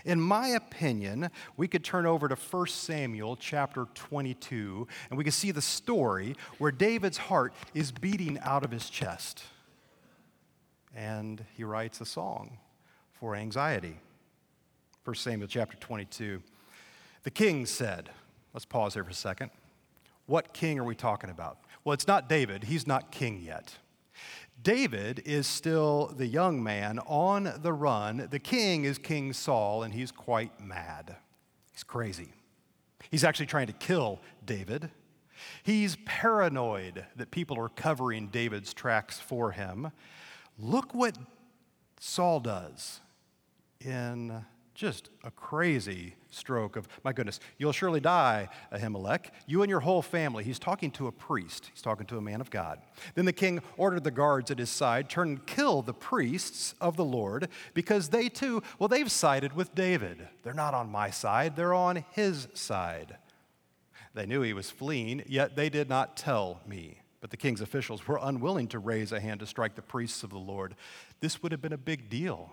In 0.04 0.20
my 0.20 0.48
opinion, 0.48 1.30
we 1.56 1.68
could 1.68 1.84
turn 1.84 2.06
over 2.06 2.28
to 2.28 2.34
1 2.34 2.66
Samuel 2.68 3.36
chapter 3.36 3.86
22 3.94 4.86
and 5.10 5.18
we 5.18 5.24
can 5.24 5.32
see 5.32 5.50
the 5.50 5.62
story 5.62 6.36
where 6.58 6.72
David's 6.72 7.18
heart 7.18 7.52
is 7.74 7.92
beating 7.92 8.38
out 8.40 8.64
of 8.64 8.70
his 8.70 8.90
chest. 8.90 9.44
And 10.94 11.44
he 11.56 11.64
writes 11.64 12.00
a 12.00 12.06
song 12.06 12.58
for 13.12 13.34
anxiety. 13.34 13.96
1 15.04 15.16
Samuel 15.16 15.48
chapter 15.48 15.76
22. 15.78 16.42
The 17.24 17.30
king 17.30 17.66
said, 17.66 18.10
let's 18.52 18.64
pause 18.64 18.94
here 18.94 19.04
for 19.04 19.10
a 19.10 19.14
second. 19.14 19.50
What 20.26 20.54
king 20.54 20.78
are 20.78 20.84
we 20.84 20.94
talking 20.94 21.30
about? 21.30 21.58
Well, 21.84 21.92
it's 21.92 22.06
not 22.06 22.28
David, 22.28 22.64
he's 22.64 22.86
not 22.86 23.10
king 23.10 23.42
yet. 23.44 23.74
David 24.62 25.22
is 25.26 25.46
still 25.46 26.12
the 26.16 26.26
young 26.26 26.62
man 26.62 26.98
on 27.00 27.52
the 27.62 27.72
run. 27.72 28.28
The 28.30 28.38
king 28.38 28.84
is 28.84 28.98
King 28.98 29.32
Saul, 29.32 29.82
and 29.82 29.92
he's 29.92 30.10
quite 30.10 30.58
mad. 30.60 31.16
He's 31.72 31.82
crazy. 31.82 32.32
He's 33.10 33.24
actually 33.24 33.46
trying 33.46 33.66
to 33.66 33.72
kill 33.74 34.20
David. 34.44 34.90
He's 35.62 35.96
paranoid 36.06 37.04
that 37.16 37.30
people 37.30 37.58
are 37.58 37.68
covering 37.68 38.28
David's 38.28 38.72
tracks 38.72 39.20
for 39.20 39.50
him. 39.52 39.92
Look 40.58 40.94
what 40.94 41.18
Saul 42.00 42.40
does 42.40 43.00
in 43.80 44.44
just 44.74 45.08
a 45.22 45.30
crazy 45.30 46.16
stroke 46.30 46.76
of, 46.76 46.88
my 47.04 47.12
goodness, 47.12 47.38
you'll 47.58 47.72
surely 47.72 48.00
die, 48.00 48.48
Ahimelech, 48.72 49.26
you 49.46 49.62
and 49.62 49.70
your 49.70 49.80
whole 49.80 50.02
family. 50.02 50.42
He's 50.42 50.58
talking 50.58 50.90
to 50.92 51.06
a 51.06 51.12
priest, 51.12 51.70
he's 51.72 51.82
talking 51.82 52.06
to 52.06 52.18
a 52.18 52.20
man 52.20 52.40
of 52.40 52.50
God. 52.50 52.80
Then 53.14 53.24
the 53.24 53.32
king 53.32 53.62
ordered 53.76 54.04
the 54.04 54.10
guards 54.10 54.50
at 54.50 54.58
his 54.58 54.70
side, 54.70 55.08
turn 55.08 55.28
and 55.28 55.46
kill 55.46 55.82
the 55.82 55.94
priests 55.94 56.74
of 56.80 56.96
the 56.96 57.04
Lord, 57.04 57.48
because 57.72 58.08
they 58.08 58.28
too, 58.28 58.62
well, 58.78 58.88
they've 58.88 59.10
sided 59.10 59.52
with 59.54 59.74
David. 59.74 60.28
They're 60.42 60.52
not 60.52 60.74
on 60.74 60.90
my 60.90 61.10
side, 61.10 61.56
they're 61.56 61.74
on 61.74 62.04
his 62.10 62.48
side. 62.54 63.16
They 64.12 64.26
knew 64.26 64.42
he 64.42 64.52
was 64.52 64.70
fleeing, 64.70 65.22
yet 65.26 65.56
they 65.56 65.68
did 65.68 65.88
not 65.88 66.16
tell 66.16 66.60
me. 66.66 66.98
But 67.20 67.30
the 67.30 67.36
king's 67.36 67.60
officials 67.60 68.06
were 68.06 68.18
unwilling 68.20 68.68
to 68.68 68.78
raise 68.78 69.10
a 69.10 69.18
hand 69.18 69.40
to 69.40 69.46
strike 69.46 69.76
the 69.76 69.82
priests 69.82 70.22
of 70.22 70.30
the 70.30 70.38
Lord. 70.38 70.74
This 71.20 71.42
would 71.42 71.52
have 71.52 71.62
been 71.62 71.72
a 71.72 71.78
big 71.78 72.10
deal 72.10 72.52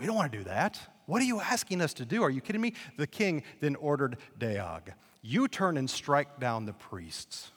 We 0.00 0.06
don't 0.06 0.16
want 0.16 0.32
to 0.32 0.38
do 0.38 0.44
that. 0.44 0.80
What 1.04 1.20
are 1.20 1.26
you 1.26 1.40
asking 1.40 1.82
us 1.82 1.92
to 1.94 2.06
do? 2.06 2.22
Are 2.22 2.30
you 2.30 2.40
kidding 2.40 2.62
me? 2.62 2.72
The 2.96 3.06
king 3.06 3.42
then 3.60 3.76
ordered 3.76 4.16
Doeg, 4.38 4.94
You 5.20 5.46
turn 5.46 5.76
and 5.76 5.90
strike 5.90 6.40
down 6.40 6.64
the 6.64 6.72
priests. 6.72 7.50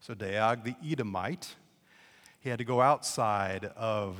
So 0.00 0.14
Doeg, 0.14 0.64
the 0.64 0.74
Edomite, 0.82 1.56
he 2.40 2.48
had 2.48 2.58
to 2.58 2.64
go 2.64 2.80
outside 2.80 3.66
of 3.76 4.18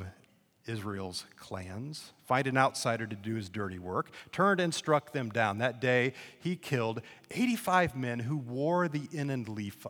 Israel's 0.66 1.24
clans, 1.36 2.12
find 2.26 2.46
an 2.46 2.58
outsider 2.58 3.06
to 3.06 3.16
do 3.16 3.34
his 3.34 3.48
dirty 3.48 3.78
work, 3.78 4.10
turned 4.30 4.60
and 4.60 4.74
struck 4.74 5.12
them 5.12 5.30
down. 5.30 5.58
That 5.58 5.80
day, 5.80 6.12
he 6.40 6.56
killed 6.56 7.00
85 7.30 7.96
men 7.96 8.18
who 8.18 8.36
wore 8.36 8.88
the 8.88 9.08
linen 9.12 9.46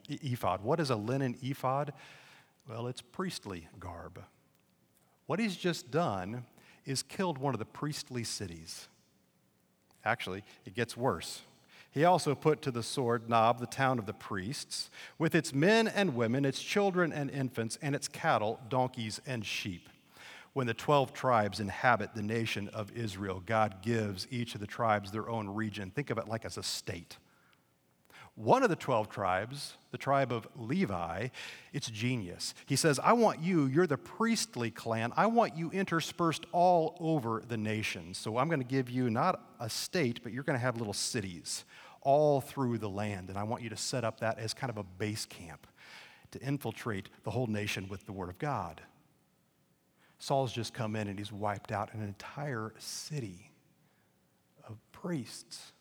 ephod. 0.08 0.62
What 0.62 0.78
is 0.78 0.90
a 0.90 0.96
linen 0.96 1.36
ephod? 1.42 1.92
Well, 2.68 2.86
it's 2.86 3.02
priestly 3.02 3.66
garb. 3.80 4.22
What 5.26 5.40
he's 5.40 5.56
just 5.56 5.90
done 5.90 6.44
is 6.84 7.02
killed 7.02 7.38
one 7.38 7.54
of 7.54 7.58
the 7.58 7.64
priestly 7.64 8.24
cities. 8.24 8.88
Actually, 10.04 10.44
it 10.64 10.74
gets 10.74 10.96
worse. 10.96 11.42
He 11.90 12.04
also 12.04 12.34
put 12.34 12.60
to 12.62 12.72
the 12.72 12.82
sword 12.82 13.28
Nob, 13.28 13.60
the 13.60 13.66
town 13.66 14.00
of 14.00 14.06
the 14.06 14.12
priests, 14.12 14.90
with 15.16 15.34
its 15.34 15.54
men 15.54 15.86
and 15.86 16.16
women, 16.16 16.44
its 16.44 16.60
children 16.60 17.12
and 17.12 17.30
infants, 17.30 17.78
and 17.80 17.94
its 17.94 18.08
cattle, 18.08 18.58
donkeys, 18.68 19.20
and 19.26 19.46
sheep. 19.46 19.88
When 20.54 20.66
the 20.66 20.74
12 20.74 21.12
tribes 21.12 21.60
inhabit 21.60 22.14
the 22.14 22.22
nation 22.22 22.68
of 22.68 22.90
Israel, 22.96 23.42
God 23.44 23.82
gives 23.82 24.26
each 24.30 24.54
of 24.54 24.60
the 24.60 24.66
tribes 24.66 25.10
their 25.10 25.28
own 25.28 25.48
region. 25.48 25.90
Think 25.90 26.10
of 26.10 26.18
it 26.18 26.28
like 26.28 26.44
as 26.44 26.58
a 26.58 26.62
state. 26.62 27.16
One 28.36 28.64
of 28.64 28.68
the 28.68 28.76
12 28.76 29.08
tribes, 29.08 29.74
the 29.92 29.98
tribe 29.98 30.32
of 30.32 30.48
Levi, 30.56 31.28
it's 31.72 31.88
genius. 31.88 32.52
He 32.66 32.74
says, 32.74 32.98
I 32.98 33.12
want 33.12 33.40
you, 33.40 33.66
you're 33.66 33.86
the 33.86 33.96
priestly 33.96 34.72
clan, 34.72 35.12
I 35.16 35.26
want 35.26 35.56
you 35.56 35.70
interspersed 35.70 36.44
all 36.50 36.96
over 36.98 37.42
the 37.46 37.56
nation. 37.56 38.12
So 38.12 38.38
I'm 38.38 38.48
going 38.48 38.60
to 38.60 38.66
give 38.66 38.90
you 38.90 39.08
not 39.08 39.40
a 39.60 39.70
state, 39.70 40.20
but 40.24 40.32
you're 40.32 40.42
going 40.42 40.58
to 40.58 40.62
have 40.64 40.78
little 40.78 40.92
cities 40.92 41.64
all 42.00 42.40
through 42.40 42.78
the 42.78 42.88
land. 42.88 43.28
And 43.28 43.38
I 43.38 43.44
want 43.44 43.62
you 43.62 43.70
to 43.70 43.76
set 43.76 44.04
up 44.04 44.18
that 44.20 44.38
as 44.40 44.52
kind 44.52 44.70
of 44.70 44.78
a 44.78 44.82
base 44.82 45.26
camp 45.26 45.66
to 46.32 46.40
infiltrate 46.40 47.10
the 47.22 47.30
whole 47.30 47.46
nation 47.46 47.86
with 47.88 48.04
the 48.04 48.12
Word 48.12 48.28
of 48.28 48.38
God. 48.38 48.80
Saul's 50.18 50.52
just 50.52 50.74
come 50.74 50.96
in 50.96 51.06
and 51.06 51.18
he's 51.18 51.32
wiped 51.32 51.70
out 51.70 51.94
an 51.94 52.02
entire 52.02 52.72
city 52.78 53.52
of 54.68 54.76
priests, 54.90 55.72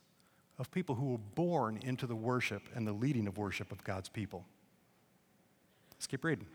of 0.63 0.71
people 0.71 0.95
who 0.95 1.07
were 1.07 1.17
born 1.17 1.77
into 1.83 2.07
the 2.07 2.15
worship 2.15 2.61
and 2.73 2.87
the 2.87 2.93
leading 2.93 3.27
of 3.27 3.37
worship 3.37 3.69
of 3.73 3.83
God's 3.83 4.07
people. 4.07 4.45
Let's 5.91 6.07
keep 6.07 6.23
reading. 6.23 6.45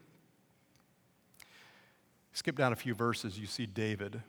Skip 2.32 2.56
down 2.56 2.72
a 2.72 2.76
few 2.76 2.94
verses, 2.94 3.38
you 3.38 3.44
see 3.44 3.66
David. 3.66 4.22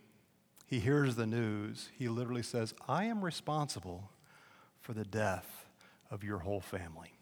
He 0.68 0.80
hears 0.80 1.16
the 1.16 1.26
news. 1.26 1.88
He 1.98 2.10
literally 2.10 2.44
says, 2.44 2.74
I 2.90 3.06
am 3.06 3.24
responsible 3.24 4.10
for 4.82 4.92
the 4.92 5.06
death 5.06 5.66
of 6.12 6.26
your 6.26 6.40
whole 6.40 6.60
family 6.60 7.14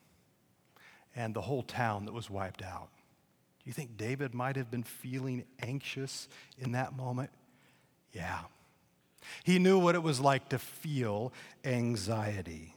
and 1.15 1.35
the 1.35 1.41
whole 1.41 1.61
town 1.61 2.05
that 2.05 2.13
was 2.13 2.27
wiped 2.27 2.63
out 2.63 2.89
Do 3.63 3.65
you 3.65 3.73
think 3.73 3.97
David 3.97 4.33
might 4.33 4.55
have 4.55 4.71
been 4.71 4.81
feeling 4.81 5.45
anxious 5.61 6.27
in 6.57 6.71
that 6.71 6.97
moment? 6.97 7.29
Yeah. 8.13 8.39
He 9.43 9.59
knew 9.59 9.79
what 9.79 9.95
it 9.95 10.03
was 10.03 10.19
like 10.19 10.49
to 10.49 10.59
feel 10.59 11.33
anxiety. 11.63 12.73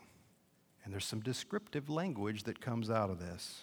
And 0.84 0.92
there's 0.92 1.04
some 1.04 1.20
descriptive 1.20 1.88
language 1.88 2.44
that 2.44 2.60
comes 2.60 2.90
out 2.90 3.10
of 3.10 3.18
this. 3.18 3.62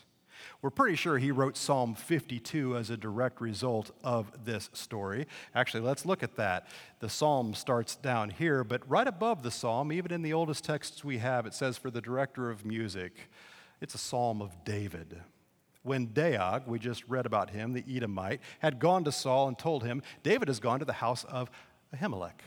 We're 0.62 0.70
pretty 0.70 0.96
sure 0.96 1.18
he 1.18 1.32
wrote 1.32 1.58
Psalm 1.58 1.96
52 1.96 2.78
as 2.78 2.90
a 2.92 2.98
direct 2.98 3.42
result 3.42 3.92
of 4.04 4.46
this 4.46 4.70
story. 4.72 5.26
Actually, 5.56 5.82
let's 5.82 6.06
look 6.06 6.22
at 6.22 6.36
that. 6.36 6.68
The 7.00 7.10
psalm 7.10 7.56
starts 7.56 7.96
down 7.96 8.30
here, 8.30 8.64
but 8.64 8.88
right 8.88 9.08
above 9.08 9.42
the 9.42 9.50
psalm, 9.50 9.92
even 9.92 10.12
in 10.12 10.22
the 10.22 10.34
oldest 10.34 10.64
texts 10.64 11.04
we 11.04 11.18
have, 11.18 11.48
it 11.48 11.56
says, 11.56 11.78
For 11.78 11.90
the 11.90 12.02
director 12.02 12.52
of 12.52 12.66
music, 12.66 13.30
it's 13.82 13.96
a 13.96 14.00
psalm 14.00 14.42
of 14.42 14.64
David 14.64 15.22
when 15.88 16.08
Doeg, 16.08 16.68
we 16.68 16.80
just 16.80 17.08
read 17.08 17.26
about 17.26 17.50
him, 17.50 17.74
the 17.74 17.84
Edomite, 17.90 18.42
had 18.60 18.78
gone 18.78 19.06
to 19.06 19.12
Saul 19.12 19.48
and 19.48 19.58
told 19.58 19.84
him, 19.84 20.04
David 20.22 20.50
has 20.50 20.60
gone 20.60 20.80
to 20.80 20.86
the 20.86 20.94
house 20.94 21.24
of 21.24 21.50
Ahimelech 21.96 22.42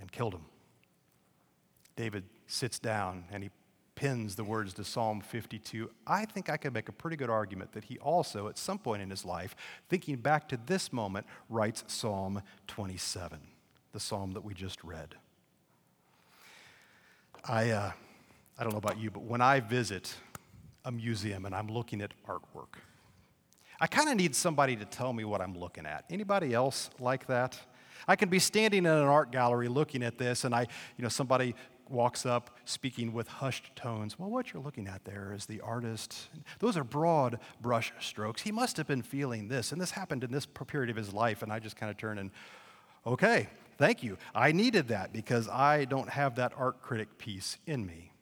and 0.00 0.10
killed 0.10 0.34
him. 0.34 0.44
David 1.96 2.24
sits 2.46 2.78
down 2.78 3.24
and 3.30 3.42
he 3.42 3.50
pins 3.94 4.36
the 4.36 4.44
words 4.44 4.72
to 4.74 4.84
Psalm 4.84 5.20
52. 5.20 5.90
I 6.06 6.24
think 6.24 6.48
I 6.48 6.56
could 6.56 6.72
make 6.72 6.88
a 6.88 6.92
pretty 6.92 7.16
good 7.16 7.30
argument 7.30 7.72
that 7.72 7.84
he 7.84 7.98
also, 7.98 8.48
at 8.48 8.56
some 8.56 8.78
point 8.78 9.02
in 9.02 9.10
his 9.10 9.24
life, 9.24 9.56
thinking 9.88 10.16
back 10.16 10.48
to 10.50 10.58
this 10.66 10.92
moment, 10.92 11.26
writes 11.48 11.82
Psalm 11.88 12.42
27, 12.68 13.40
the 13.92 13.98
psalm 13.98 14.32
that 14.32 14.44
we 14.44 14.54
just 14.54 14.84
read. 14.84 15.16
I, 17.44 17.70
uh, 17.70 17.92
I 18.56 18.62
don't 18.62 18.72
know 18.72 18.78
about 18.78 18.98
you, 18.98 19.10
but 19.10 19.24
when 19.24 19.40
I 19.40 19.58
visit 19.58 20.14
a 20.88 20.90
museum 20.90 21.44
and 21.44 21.54
I'm 21.54 21.68
looking 21.68 22.00
at 22.00 22.12
artwork. 22.26 22.80
I 23.78 23.86
kind 23.86 24.08
of 24.08 24.16
need 24.16 24.34
somebody 24.34 24.74
to 24.76 24.84
tell 24.86 25.12
me 25.12 25.24
what 25.24 25.40
I'm 25.40 25.56
looking 25.56 25.86
at. 25.86 26.04
Anybody 26.10 26.54
else 26.54 26.90
like 26.98 27.26
that? 27.26 27.60
I 28.06 28.16
can 28.16 28.28
be 28.28 28.38
standing 28.38 28.84
in 28.84 28.90
an 28.90 29.04
art 29.04 29.32
gallery 29.32 29.68
looking 29.68 30.02
at 30.02 30.18
this 30.18 30.44
and 30.44 30.54
I, 30.54 30.62
you 30.96 31.02
know, 31.02 31.08
somebody 31.08 31.54
walks 31.90 32.26
up 32.26 32.56
speaking 32.64 33.12
with 33.12 33.28
hushed 33.28 33.74
tones. 33.74 34.18
Well, 34.18 34.30
what 34.30 34.52
you're 34.52 34.62
looking 34.62 34.88
at 34.88 35.04
there 35.04 35.32
is 35.34 35.46
the 35.46 35.60
artist. 35.60 36.28
Those 36.58 36.76
are 36.76 36.84
broad 36.84 37.40
brush 37.60 37.92
strokes. 38.00 38.42
He 38.42 38.52
must 38.52 38.76
have 38.76 38.86
been 38.86 39.02
feeling 39.02 39.48
this, 39.48 39.72
and 39.72 39.80
this 39.80 39.92
happened 39.92 40.24
in 40.24 40.30
this 40.30 40.46
period 40.46 40.90
of 40.90 40.96
his 40.96 41.12
life. 41.12 41.42
And 41.42 41.52
I 41.52 41.58
just 41.58 41.76
kind 41.76 41.90
of 41.90 41.96
turn 41.96 42.18
and, 42.18 42.30
okay, 43.06 43.48
thank 43.78 44.02
you. 44.02 44.18
I 44.34 44.52
needed 44.52 44.88
that 44.88 45.12
because 45.12 45.48
I 45.48 45.84
don't 45.84 46.10
have 46.10 46.36
that 46.36 46.52
art 46.56 46.82
critic 46.82 47.18
piece 47.18 47.56
in 47.66 47.86
me. 47.86 48.12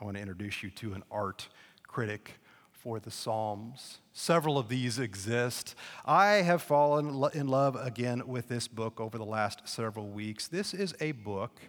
I 0.00 0.04
want 0.04 0.16
to 0.16 0.20
introduce 0.20 0.62
you 0.62 0.70
to 0.70 0.94
an 0.94 1.02
art 1.10 1.48
critic 1.86 2.40
for 2.82 2.98
the 2.98 3.12
Psalms. 3.12 3.98
Several 4.12 4.58
of 4.58 4.68
these 4.68 4.98
exist. 4.98 5.76
I 6.04 6.34
have 6.42 6.62
fallen 6.62 7.22
in 7.32 7.46
love 7.46 7.76
again 7.76 8.26
with 8.26 8.48
this 8.48 8.66
book 8.66 9.00
over 9.00 9.18
the 9.18 9.24
last 9.24 9.68
several 9.68 10.08
weeks. 10.08 10.48
This 10.48 10.74
is 10.74 10.92
a 11.00 11.12
book, 11.12 11.60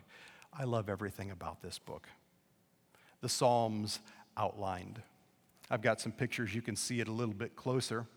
I 0.52 0.64
love 0.64 0.90
everything 0.90 1.30
about 1.30 1.62
this 1.62 1.78
book. 1.78 2.08
The 3.22 3.30
Psalms 3.30 4.00
outlined. 4.36 5.04
I've 5.70 5.84
got 5.84 6.02
some 6.02 6.12
pictures, 6.12 6.56
you 6.56 6.64
can 6.64 6.76
see 6.76 7.00
it 7.00 7.08
a 7.08 7.12
little 7.12 7.36
bit 7.36 7.56
closer. 7.56 8.08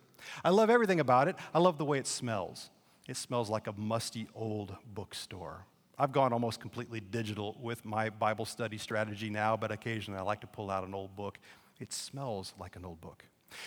I 0.43 0.49
love 0.49 0.71
everything 0.71 1.01
about 1.01 1.29
it. 1.29 1.37
I 1.53 1.59
love 1.59 1.77
the 1.77 1.85
way 1.85 1.99
it 1.99 2.07
smells. 2.07 2.71
It 3.07 3.19
smells 3.19 3.51
like 3.51 3.67
a 3.67 3.73
musty 3.73 4.27
old 4.35 4.75
bookstore. 4.95 5.67
I've 5.99 6.13
gone 6.13 6.33
almost 6.33 6.61
completely 6.61 7.01
digital 7.01 7.59
with 7.61 7.85
my 7.85 8.09
Bible 8.09 8.47
study 8.47 8.79
strategy 8.79 9.29
now, 9.29 9.55
but 9.55 9.71
occasionally 9.71 10.19
I 10.19 10.23
like 10.23 10.41
to 10.41 10.47
pull 10.47 10.71
out 10.71 10.85
an 10.85 10.95
old 10.95 11.15
book. 11.15 11.39
It 11.79 11.93
smells 11.93 12.55
like 12.59 12.77
an 12.77 12.85
old 12.85 13.01
book. 13.01 13.25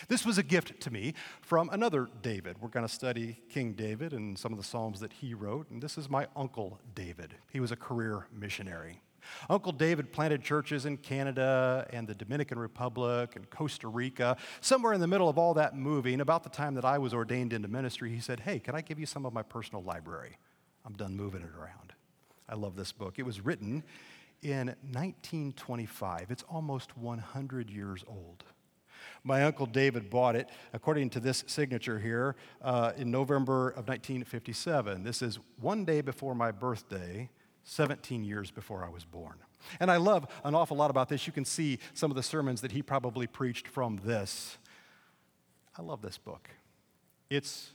This 0.08 0.26
was 0.26 0.38
a 0.38 0.42
gift 0.42 0.80
to 0.80 0.90
me 0.90 1.14
from 1.40 1.70
another 1.70 2.08
David. 2.22 2.56
We're 2.60 2.68
going 2.68 2.86
to 2.86 2.92
study 2.92 3.40
King 3.48 3.72
David 3.72 4.12
and 4.12 4.38
some 4.38 4.52
of 4.52 4.58
the 4.58 4.64
Psalms 4.64 5.00
that 5.00 5.12
he 5.12 5.34
wrote, 5.34 5.70
and 5.70 5.82
this 5.82 5.96
is 5.96 6.08
my 6.08 6.26
uncle 6.36 6.78
David. 6.94 7.34
He 7.50 7.60
was 7.60 7.72
a 7.72 7.76
career 7.76 8.26
missionary. 8.32 9.00
Uncle 9.48 9.72
David 9.72 10.12
planted 10.12 10.42
churches 10.42 10.86
in 10.86 10.96
Canada 10.96 11.86
and 11.92 12.08
the 12.08 12.14
Dominican 12.14 12.58
Republic 12.58 13.36
and 13.36 13.48
Costa 13.50 13.88
Rica. 13.88 14.36
Somewhere 14.60 14.92
in 14.92 15.00
the 15.00 15.06
middle 15.06 15.28
of 15.28 15.38
all 15.38 15.54
that 15.54 15.76
moving, 15.76 16.20
about 16.20 16.42
the 16.42 16.50
time 16.50 16.74
that 16.74 16.84
I 16.84 16.98
was 16.98 17.14
ordained 17.14 17.52
into 17.52 17.68
ministry, 17.68 18.10
he 18.10 18.20
said, 18.20 18.40
Hey, 18.40 18.58
can 18.58 18.74
I 18.74 18.80
give 18.80 18.98
you 18.98 19.06
some 19.06 19.26
of 19.26 19.32
my 19.32 19.42
personal 19.42 19.82
library? 19.82 20.38
I'm 20.84 20.94
done 20.94 21.16
moving 21.16 21.42
it 21.42 21.50
around. 21.58 21.92
I 22.48 22.54
love 22.54 22.76
this 22.76 22.92
book. 22.92 23.18
It 23.18 23.24
was 23.24 23.40
written 23.40 23.84
in 24.42 24.68
1925. 24.92 26.26
It's 26.30 26.44
almost 26.44 26.96
100 26.96 27.70
years 27.70 28.04
old. 28.06 28.44
My 29.22 29.44
uncle 29.44 29.66
David 29.66 30.08
bought 30.08 30.36
it, 30.36 30.48
according 30.72 31.10
to 31.10 31.20
this 31.20 31.44
signature 31.46 31.98
here, 31.98 32.36
uh, 32.62 32.92
in 32.96 33.10
November 33.10 33.68
of 33.68 33.86
1957. 33.88 35.02
This 35.02 35.22
is 35.22 35.38
one 35.60 35.84
day 35.84 36.00
before 36.00 36.34
my 36.34 36.50
birthday, 36.50 37.28
17 37.64 38.24
years 38.24 38.50
before 38.50 38.84
I 38.84 38.88
was 38.88 39.04
born. 39.04 39.36
And 39.78 39.90
I 39.90 39.98
love 39.98 40.26
an 40.42 40.54
awful 40.54 40.76
lot 40.76 40.90
about 40.90 41.08
this. 41.08 41.26
You 41.26 41.32
can 41.32 41.44
see 41.44 41.78
some 41.92 42.10
of 42.10 42.16
the 42.16 42.22
sermons 42.22 42.62
that 42.62 42.72
he 42.72 42.82
probably 42.82 43.26
preached 43.26 43.68
from 43.68 44.00
this. 44.04 44.56
I 45.76 45.82
love 45.82 46.00
this 46.00 46.16
book. 46.16 46.48
It's 47.28 47.70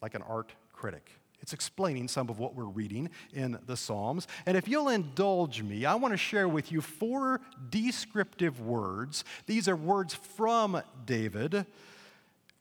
like 0.00 0.14
an 0.14 0.22
art 0.22 0.52
critic. 0.72 1.10
It's 1.40 1.52
explaining 1.52 2.08
some 2.08 2.28
of 2.28 2.38
what 2.38 2.54
we're 2.54 2.64
reading 2.64 3.10
in 3.32 3.58
the 3.66 3.76
Psalms. 3.76 4.26
And 4.44 4.56
if 4.56 4.68
you'll 4.68 4.88
indulge 4.88 5.62
me, 5.62 5.84
I 5.84 5.94
want 5.94 6.12
to 6.12 6.18
share 6.18 6.48
with 6.48 6.72
you 6.72 6.80
four 6.80 7.40
descriptive 7.70 8.60
words. 8.60 9.24
These 9.46 9.68
are 9.68 9.76
words 9.76 10.14
from 10.14 10.82
David. 11.06 11.66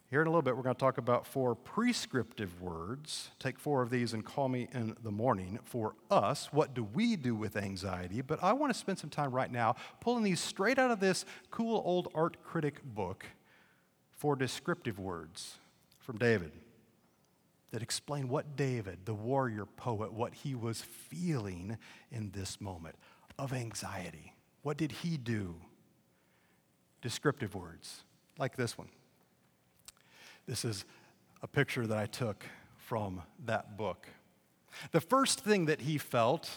Here 0.10 0.22
in 0.22 0.28
a 0.28 0.30
little 0.30 0.42
bit, 0.42 0.56
we're 0.56 0.64
going 0.64 0.76
to 0.76 0.80
talk 0.80 0.98
about 0.98 1.28
four 1.28 1.54
prescriptive 1.54 2.62
words. 2.62 3.32
Take 3.40 3.60
four 3.60 3.82
of 3.82 3.90
these 3.90 4.14
and 4.14 4.24
call 4.24 4.48
me 4.48 4.70
in 4.74 4.96
the 5.04 5.12
morning. 5.12 5.60
For 5.66 5.96
us, 6.10 6.48
what 6.54 6.74
do 6.74 6.88
we 6.94 7.18
do 7.18 7.36
with 7.36 7.58
anxiety? 7.58 8.22
But 8.22 8.42
I 8.42 8.54
want 8.54 8.72
to 8.72 8.80
spend 8.80 9.00
some 9.00 9.10
time 9.10 9.32
right 9.32 9.52
now 9.52 9.76
pulling 10.00 10.24
these 10.24 10.40
straight 10.40 10.80
out 10.80 10.92
of 10.92 11.02
this 11.02 11.26
cool 11.52 11.82
old 11.84 12.08
art 12.16 12.42
critic 12.42 12.82
book. 12.86 13.26
Four 14.12 14.38
descriptive 14.38 14.98
words 14.98 15.56
from 16.00 16.18
David. 16.18 16.54
That 17.72 17.82
explain 17.82 18.30
what 18.30 18.56
David, 18.56 19.00
the 19.06 19.14
warrior 19.14 19.66
poet, 19.66 20.14
what 20.14 20.34
he 20.34 20.56
was 20.56 20.82
feeling 20.82 21.78
in 22.12 22.32
this 22.32 22.62
moment 22.62 22.96
of 23.38 23.54
anxiety. 23.54 24.34
What 24.64 24.78
did 24.78 24.92
he 24.92 25.18
do? 25.18 25.56
Descriptive 27.02 27.56
words 27.56 28.04
like 28.38 28.56
this 28.56 28.78
one. 28.78 28.90
This 30.48 30.64
is 30.64 30.86
a 31.42 31.48
picture 31.48 31.86
that 31.88 31.98
I 31.98 32.06
took 32.06 32.46
from 32.78 33.22
that 33.46 33.78
book. 33.78 34.08
The 34.92 35.02
first 35.02 35.42
thing 35.42 35.66
that 35.66 35.82
he 35.82 35.98
felt 35.98 36.50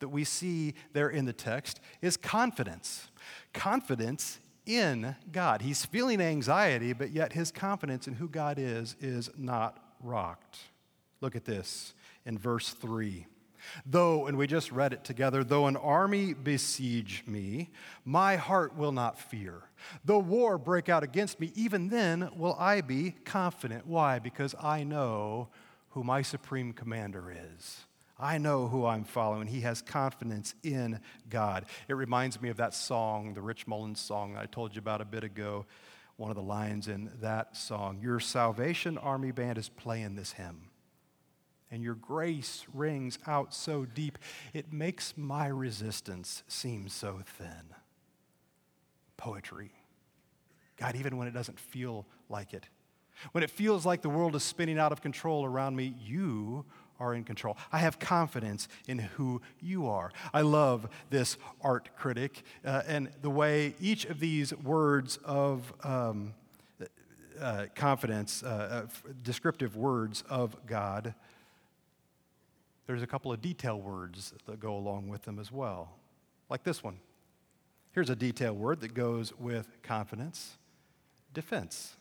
that 0.00 0.08
we 0.08 0.24
see 0.24 0.74
there 0.92 1.08
in 1.08 1.24
the 1.24 1.32
text 1.32 1.80
is 2.02 2.16
confidence. 2.16 3.08
Confidence 3.52 4.38
in 4.66 5.14
God. 5.30 5.62
He's 5.62 5.84
feeling 5.84 6.20
anxiety, 6.20 6.92
but 6.92 7.10
yet 7.10 7.32
his 7.34 7.50
confidence 7.50 8.08
in 8.08 8.14
who 8.14 8.28
God 8.28 8.58
is 8.58 8.96
is 9.00 9.30
not 9.36 9.83
rocked. 10.04 10.58
Look 11.20 11.36
at 11.36 11.44
this 11.44 11.94
in 12.26 12.38
verse 12.38 12.70
3. 12.70 13.26
Though, 13.86 14.26
and 14.26 14.36
we 14.36 14.46
just 14.46 14.72
read 14.72 14.92
it 14.92 15.04
together, 15.04 15.42
though 15.42 15.66
an 15.66 15.76
army 15.76 16.34
besiege 16.34 17.24
me, 17.26 17.70
my 18.04 18.36
heart 18.36 18.76
will 18.76 18.92
not 18.92 19.18
fear. 19.18 19.62
Though 20.04 20.18
war 20.18 20.58
break 20.58 20.88
out 20.88 21.02
against 21.02 21.40
me, 21.40 21.50
even 21.54 21.88
then 21.88 22.30
will 22.36 22.56
I 22.58 22.82
be 22.82 23.14
confident. 23.24 23.86
Why? 23.86 24.18
Because 24.18 24.54
I 24.60 24.84
know 24.84 25.48
who 25.90 26.04
my 26.04 26.22
supreme 26.22 26.72
commander 26.72 27.34
is. 27.56 27.80
I 28.18 28.38
know 28.38 28.68
who 28.68 28.86
I'm 28.86 29.04
following. 29.04 29.48
He 29.48 29.62
has 29.62 29.82
confidence 29.82 30.54
in 30.62 31.00
God. 31.28 31.66
It 31.88 31.94
reminds 31.94 32.40
me 32.40 32.48
of 32.48 32.58
that 32.58 32.74
song, 32.74 33.34
the 33.34 33.42
Rich 33.42 33.66
Mullins 33.66 34.00
song 34.00 34.36
I 34.36 34.46
told 34.46 34.74
you 34.74 34.78
about 34.78 35.00
a 35.00 35.04
bit 35.04 35.24
ago. 35.24 35.66
One 36.16 36.30
of 36.30 36.36
the 36.36 36.42
lines 36.42 36.86
in 36.88 37.10
that 37.20 37.56
song 37.56 37.98
Your 38.00 38.20
Salvation 38.20 38.98
Army 38.98 39.32
Band 39.32 39.58
is 39.58 39.68
playing 39.68 40.14
this 40.14 40.32
hymn. 40.32 40.70
And 41.70 41.82
your 41.82 41.94
grace 41.94 42.64
rings 42.72 43.18
out 43.26 43.52
so 43.52 43.84
deep, 43.84 44.18
it 44.52 44.72
makes 44.72 45.14
my 45.16 45.46
resistance 45.46 46.44
seem 46.46 46.88
so 46.88 47.20
thin. 47.26 47.74
Poetry. 49.16 49.72
God, 50.76 50.94
even 50.94 51.16
when 51.16 51.26
it 51.26 51.34
doesn't 51.34 51.58
feel 51.58 52.06
like 52.28 52.54
it, 52.54 52.68
when 53.32 53.42
it 53.42 53.50
feels 53.50 53.86
like 53.86 54.02
the 54.02 54.08
world 54.08 54.36
is 54.36 54.42
spinning 54.42 54.78
out 54.78 54.92
of 54.92 55.00
control 55.00 55.44
around 55.44 55.74
me, 55.76 55.94
you 56.00 56.64
are 57.00 57.14
in 57.14 57.24
control. 57.24 57.56
I 57.72 57.78
have 57.78 57.98
confidence 57.98 58.68
in 58.86 58.98
who 58.98 59.42
you 59.60 59.86
are. 59.86 60.12
I 60.32 60.42
love 60.42 60.88
this 61.10 61.36
art 61.60 61.90
critic 61.96 62.42
uh, 62.64 62.82
and 62.86 63.10
the 63.22 63.30
way 63.30 63.74
each 63.80 64.04
of 64.06 64.20
these 64.20 64.54
words 64.54 65.18
of 65.24 65.72
um, 65.82 66.34
uh, 67.40 67.66
confidence, 67.74 68.42
uh, 68.42 68.86
uh 68.86 69.10
descriptive 69.22 69.76
words 69.76 70.22
of 70.28 70.56
God, 70.66 71.14
there's 72.86 73.02
a 73.02 73.06
couple 73.06 73.32
of 73.32 73.40
detail 73.40 73.80
words 73.80 74.34
that 74.46 74.60
go 74.60 74.76
along 74.76 75.08
with 75.08 75.22
them 75.22 75.38
as 75.38 75.50
well, 75.50 75.96
like 76.50 76.62
this 76.64 76.82
one. 76.82 76.98
Here's 77.92 78.10
a 78.10 78.16
detail 78.16 78.54
word 78.54 78.80
that 78.80 78.92
goes 78.92 79.32
with 79.38 79.68
confidence 79.82 80.58
defense. 81.32 81.96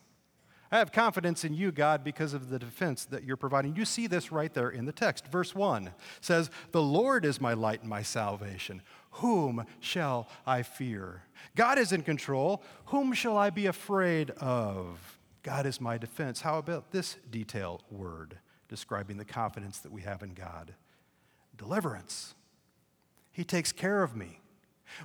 I 0.73 0.79
have 0.79 0.91
confidence 0.91 1.45
in 1.45 1.53
you, 1.53 1.71
God, 1.71 2.03
because 2.03 2.33
of 2.33 2.49
the 2.49 2.57
defense 2.57 3.05
that 3.05 3.23
you're 3.23 3.37
providing. 3.37 3.75
You 3.75 3.85
see 3.85 4.07
this 4.07 4.31
right 4.31 4.51
there 4.51 4.71
in 4.71 4.85
the 4.85 4.91
text. 4.91 5.27
Verse 5.27 5.53
1 5.53 5.91
says, 6.19 6.49
The 6.71 6.81
Lord 6.81 7.25
is 7.25 7.39
my 7.39 7.53
light 7.53 7.81
and 7.81 7.89
my 7.89 8.01
salvation. 8.01 8.81
Whom 9.11 9.67
shall 9.79 10.27
I 10.47 10.63
fear? 10.63 11.25
God 11.55 11.77
is 11.77 11.91
in 11.91 12.01
control. 12.01 12.63
Whom 12.85 13.13
shall 13.13 13.37
I 13.37 13.51
be 13.51 13.67
afraid 13.67 14.31
of? 14.31 15.19
God 15.43 15.67
is 15.67 15.79
my 15.79 15.99
defense. 15.99 16.41
How 16.41 16.57
about 16.57 16.89
this 16.89 17.17
detail 17.29 17.81
word 17.91 18.39
describing 18.67 19.17
the 19.17 19.25
confidence 19.25 19.77
that 19.77 19.91
we 19.91 20.01
have 20.01 20.23
in 20.23 20.33
God? 20.33 20.73
Deliverance. 21.55 22.33
He 23.31 23.43
takes 23.43 23.71
care 23.71 24.01
of 24.01 24.15
me. 24.15 24.39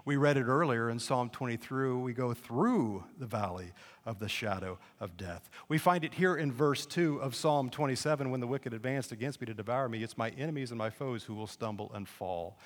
We 0.05 0.17
read 0.17 0.37
it 0.37 0.45
earlier 0.45 0.91
in 0.91 0.99
Psalm 0.99 1.31
23. 1.31 1.93
We 1.95 2.13
go 2.13 2.35
through 2.35 3.05
the 3.19 3.27
valley 3.27 3.73
of 4.05 4.19
the 4.19 4.29
shadow 4.29 4.79
of 5.01 5.17
death. 5.17 5.51
We 5.69 5.79
find 5.79 6.05
it 6.05 6.15
here 6.15 6.37
in 6.37 6.53
verse 6.53 6.87
2 6.87 7.19
of 7.19 7.35
Psalm 7.35 7.71
27 7.71 8.31
when 8.31 8.41
the 8.41 8.47
wicked 8.47 8.73
advanced 8.73 9.13
against 9.13 9.41
me 9.41 9.47
to 9.47 9.55
devour 9.55 9.89
me. 9.89 10.03
It's 10.03 10.19
my 10.19 10.31
enemies 10.31 10.71
and 10.71 10.79
my 10.79 10.91
foes 10.91 11.25
who 11.25 11.35
will 11.35 11.47
stumble 11.47 11.91
and 11.95 12.09
fall. 12.09 12.59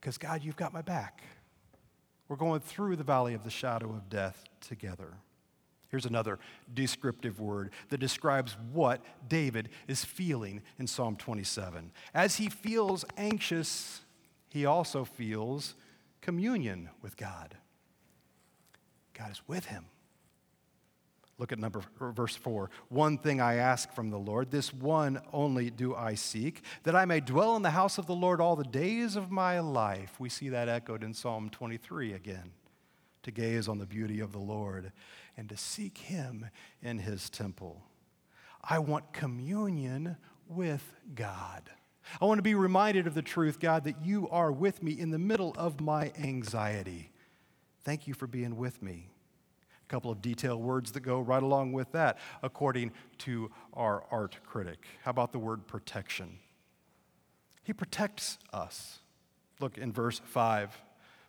Because, 0.00 0.18
God, 0.18 0.42
you've 0.42 0.56
got 0.56 0.72
my 0.72 0.82
back. 0.82 1.22
We're 2.28 2.36
going 2.36 2.60
through 2.60 2.96
the 2.96 3.04
valley 3.04 3.34
of 3.34 3.44
the 3.44 3.50
shadow 3.50 3.90
of 3.90 4.08
death 4.08 4.44
together. 4.60 5.14
Here's 5.90 6.06
another 6.06 6.38
descriptive 6.72 7.38
word 7.38 7.70
that 7.90 7.98
describes 7.98 8.56
what 8.72 9.04
David 9.28 9.68
is 9.86 10.06
feeling 10.06 10.62
in 10.78 10.86
Psalm 10.86 11.16
27. 11.16 11.92
As 12.14 12.36
he 12.36 12.48
feels 12.48 13.04
anxious, 13.18 14.00
he 14.48 14.64
also 14.64 15.04
feels 15.04 15.74
communion 16.22 16.88
with 17.02 17.16
God. 17.16 17.56
God 19.12 19.30
is 19.30 19.42
with 19.46 19.66
him. 19.66 19.84
Look 21.38 21.52
at 21.52 21.58
number 21.58 21.82
verse 21.98 22.36
4. 22.36 22.70
One 22.88 23.18
thing 23.18 23.40
I 23.40 23.56
ask 23.56 23.92
from 23.92 24.10
the 24.10 24.18
Lord, 24.18 24.50
this 24.50 24.72
one 24.72 25.20
only 25.32 25.70
do 25.70 25.94
I 25.94 26.14
seek, 26.14 26.62
that 26.84 26.94
I 26.94 27.04
may 27.04 27.20
dwell 27.20 27.56
in 27.56 27.62
the 27.62 27.70
house 27.70 27.98
of 27.98 28.06
the 28.06 28.14
Lord 28.14 28.40
all 28.40 28.54
the 28.54 28.64
days 28.64 29.16
of 29.16 29.30
my 29.30 29.58
life. 29.58 30.20
We 30.20 30.28
see 30.28 30.50
that 30.50 30.68
echoed 30.68 31.02
in 31.02 31.14
Psalm 31.14 31.50
23 31.50 32.12
again. 32.12 32.52
To 33.24 33.30
gaze 33.30 33.68
on 33.68 33.78
the 33.78 33.86
beauty 33.86 34.18
of 34.18 34.32
the 34.32 34.38
Lord 34.38 34.92
and 35.36 35.48
to 35.48 35.56
seek 35.56 35.98
him 35.98 36.46
in 36.82 36.98
his 36.98 37.30
temple. 37.30 37.82
I 38.62 38.80
want 38.80 39.12
communion 39.12 40.16
with 40.48 40.94
God. 41.14 41.70
I 42.20 42.24
want 42.24 42.38
to 42.38 42.42
be 42.42 42.54
reminded 42.54 43.06
of 43.06 43.14
the 43.14 43.22
truth, 43.22 43.60
God, 43.60 43.84
that 43.84 44.04
you 44.04 44.28
are 44.30 44.52
with 44.52 44.82
me 44.82 44.92
in 44.92 45.10
the 45.10 45.18
middle 45.18 45.54
of 45.56 45.80
my 45.80 46.12
anxiety. 46.18 47.12
Thank 47.84 48.06
you 48.06 48.14
for 48.14 48.26
being 48.26 48.56
with 48.56 48.82
me. 48.82 49.08
A 49.84 49.88
couple 49.88 50.10
of 50.10 50.22
detailed 50.22 50.62
words 50.62 50.92
that 50.92 51.00
go 51.00 51.20
right 51.20 51.42
along 51.42 51.72
with 51.72 51.92
that, 51.92 52.18
according 52.42 52.92
to 53.18 53.50
our 53.72 54.04
art 54.10 54.38
critic. 54.46 54.86
How 55.04 55.10
about 55.10 55.32
the 55.32 55.38
word 55.38 55.66
protection? 55.66 56.38
He 57.62 57.72
protects 57.72 58.38
us. 58.52 59.00
Look 59.60 59.78
in 59.78 59.92
verse 59.92 60.20
5. 60.24 60.76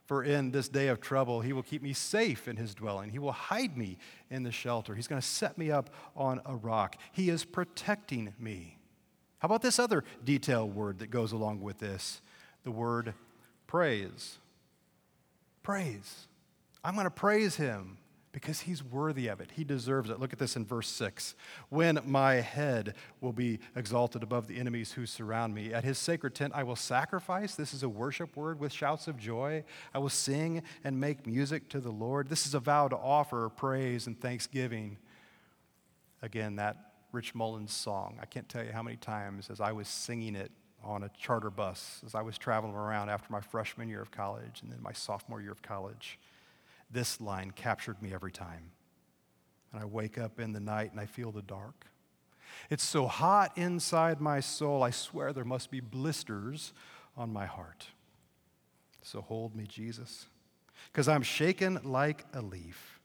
For 0.05 0.23
in 0.23 0.51
this 0.51 0.67
day 0.67 0.89
of 0.89 0.99
trouble, 0.99 1.41
he 1.41 1.53
will 1.53 1.63
keep 1.63 1.81
me 1.81 1.93
safe 1.93 2.47
in 2.47 2.57
his 2.57 2.75
dwelling. 2.75 3.12
He 3.12 3.19
will 3.19 3.31
hide 3.31 3.77
me 3.77 3.97
in 4.29 4.43
the 4.43 4.51
shelter. 4.51 4.95
He's 4.95 5.07
going 5.07 5.21
to 5.21 5.27
set 5.27 5.57
me 5.57 5.71
up 5.71 5.89
on 6.15 6.41
a 6.45 6.55
rock. 6.55 6.97
He 7.13 7.29
is 7.29 7.45
protecting 7.45 8.33
me. 8.38 8.79
How 9.43 9.47
about 9.47 9.62
this 9.62 9.77
other 9.77 10.06
detail 10.23 10.65
word 10.65 10.99
that 10.99 11.12
goes 11.12 11.34
along 11.34 11.60
with 11.60 11.77
this? 11.77 12.21
The 12.63 12.71
word 12.71 13.13
praise. 13.67 14.38
Praise. 15.63 16.27
I'm 16.82 16.93
going 16.93 17.03
to 17.03 17.12
praise 17.12 17.58
him 17.58 17.97
because 18.32 18.62
he's 18.62 18.82
worthy 18.82 19.27
of 19.27 19.41
it. 19.41 19.51
He 19.53 19.65
deserves 19.65 20.10
it. 20.10 20.17
Look 20.17 20.32
at 20.32 20.39
this 20.39 20.56
in 20.56 20.65
verse 20.65 20.88
6. 20.88 21.36
When 21.67 21.99
my 22.06 22.36
head 22.36 22.95
will 23.19 23.34
be 23.34 23.60
exalted 23.75 24.23
above 24.23 24.47
the 24.47 24.58
enemies 24.58 24.93
who 24.93 25.06
surround 25.06 25.53
me, 25.53 25.73
at 25.73 25.84
his 25.84 25.97
sacred 25.97 26.36
tent 26.36 26.53
I 26.56 26.63
will 26.63 26.77
sacrifice. 26.77 27.56
This 27.56 27.73
is 27.73 27.84
a 27.84 27.89
worship 27.89 28.38
word 28.38 28.62
with 28.62 28.71
shouts 28.71 29.10
of 29.10 29.17
joy. 29.17 29.65
I 29.93 29.99
will 29.99 30.08
sing 30.08 30.63
and 30.86 31.01
make 31.01 31.27
music 31.27 31.67
to 31.71 31.82
the 31.82 31.91
Lord. 31.91 32.29
This 32.29 32.45
is 32.45 32.53
a 32.53 32.62
vow 32.62 32.88
to 32.88 32.95
offer 32.95 33.49
praise 33.49 34.08
and 34.08 34.17
thanksgiving. 34.17 34.99
Again, 36.21 36.56
that 36.56 36.92
Rich 37.13 37.36
Mullins 37.36 37.71
song. 37.71 38.17
I 38.19 38.26
can't 38.26 38.49
tell 38.49 38.65
you 38.65 38.71
how 38.71 38.82
many 38.82 38.97
times 38.97 39.49
as 39.52 39.62
I 39.62 39.71
was 39.71 39.88
singing 39.88 40.36
it 40.36 40.52
on 40.84 41.04
a 41.04 41.10
charter 41.17 41.52
bus, 41.52 42.02
as 42.06 42.15
I 42.15 42.23
was 42.23 42.39
traveling 42.39 42.73
around 42.73 43.10
after 43.10 43.32
my 43.32 43.39
freshman 43.39 43.88
year 43.88 44.02
of 44.02 44.12
college 44.12 44.62
and 44.62 44.71
then 44.71 44.82
my 44.82 44.91
sophomore 44.91 45.39
year 45.39 45.52
of 45.52 45.62
college. 45.62 46.19
This 46.91 47.21
line 47.21 47.52
captured 47.52 48.02
me 48.02 48.13
every 48.13 48.32
time. 48.32 48.71
And 49.71 49.82
I 49.82 49.86
wake 49.86 50.17
up 50.17 50.39
in 50.39 50.54
the 50.54 50.60
night 50.60 50.91
and 50.91 50.99
I 50.99 51.06
feel 51.06 51.32
the 51.32 51.43
dark. 51.43 51.86
It's 52.69 52.84
so 52.84 53.08
hot 53.08 53.56
inside 53.58 54.19
my 54.19 54.39
soul, 54.39 54.84
I 54.84 54.89
swear 54.89 55.34
there 55.34 55.45
must 55.45 55.69
be 55.69 55.80
blisters 55.80 56.73
on 57.15 57.32
my 57.32 57.45
heart. 57.45 57.88
So 59.04 59.21
hold 59.21 59.56
me, 59.56 59.65
Jesus, 59.67 60.26
because 60.91 61.08
I'm 61.08 61.23
shaken 61.23 61.80
like 61.84 62.26
a 62.34 62.41
leaf. 62.41 62.99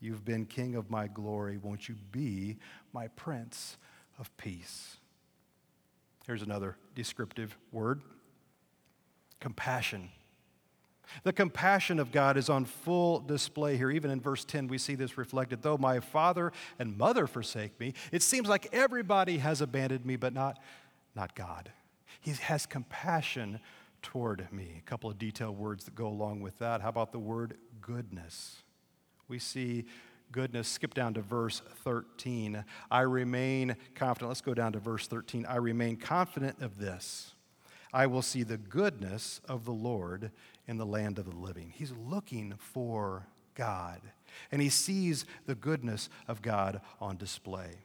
You've 0.00 0.24
been 0.24 0.46
king 0.46 0.74
of 0.74 0.90
my 0.90 1.06
glory. 1.06 1.58
Won't 1.58 1.88
you 1.88 1.96
be 2.10 2.56
my 2.92 3.08
prince 3.08 3.76
of 4.18 4.34
peace? 4.36 4.96
Here's 6.26 6.42
another 6.42 6.76
descriptive 6.94 7.56
word 7.72 8.02
compassion. 9.40 10.10
The 11.24 11.32
compassion 11.32 11.98
of 11.98 12.12
God 12.12 12.36
is 12.36 12.48
on 12.48 12.64
full 12.64 13.20
display 13.20 13.76
here. 13.76 13.90
Even 13.90 14.10
in 14.10 14.20
verse 14.20 14.44
10, 14.44 14.68
we 14.68 14.78
see 14.78 14.94
this 14.94 15.18
reflected. 15.18 15.62
Though 15.62 15.78
my 15.78 15.98
father 16.00 16.52
and 16.78 16.96
mother 16.96 17.26
forsake 17.26 17.78
me, 17.80 17.94
it 18.12 18.22
seems 18.22 18.48
like 18.48 18.68
everybody 18.72 19.38
has 19.38 19.60
abandoned 19.60 20.06
me, 20.06 20.16
but 20.16 20.32
not, 20.32 20.58
not 21.16 21.34
God. 21.34 21.72
He 22.20 22.32
has 22.32 22.66
compassion 22.66 23.60
toward 24.02 24.46
me. 24.52 24.76
A 24.78 24.88
couple 24.88 25.10
of 25.10 25.18
detailed 25.18 25.58
words 25.58 25.84
that 25.84 25.94
go 25.94 26.06
along 26.06 26.40
with 26.42 26.58
that. 26.58 26.80
How 26.80 26.90
about 26.90 27.12
the 27.12 27.18
word 27.18 27.56
goodness? 27.80 28.62
We 29.30 29.38
see 29.38 29.86
goodness. 30.32 30.68
Skip 30.68 30.92
down 30.92 31.14
to 31.14 31.22
verse 31.22 31.62
13. 31.84 32.64
I 32.90 33.00
remain 33.00 33.76
confident. 33.94 34.28
Let's 34.28 34.40
go 34.40 34.54
down 34.54 34.72
to 34.72 34.78
verse 34.78 35.06
13. 35.06 35.46
I 35.46 35.56
remain 35.56 35.96
confident 35.96 36.60
of 36.60 36.78
this. 36.78 37.34
I 37.92 38.06
will 38.06 38.22
see 38.22 38.42
the 38.42 38.58
goodness 38.58 39.40
of 39.48 39.64
the 39.64 39.72
Lord 39.72 40.30
in 40.68 40.76
the 40.76 40.86
land 40.86 41.18
of 41.18 41.28
the 41.28 41.36
living. 41.36 41.72
He's 41.74 41.92
looking 41.92 42.54
for 42.58 43.26
God, 43.54 44.00
and 44.52 44.62
he 44.62 44.68
sees 44.68 45.24
the 45.46 45.54
goodness 45.54 46.08
of 46.28 46.42
God 46.42 46.80
on 47.00 47.16
display. 47.16 47.78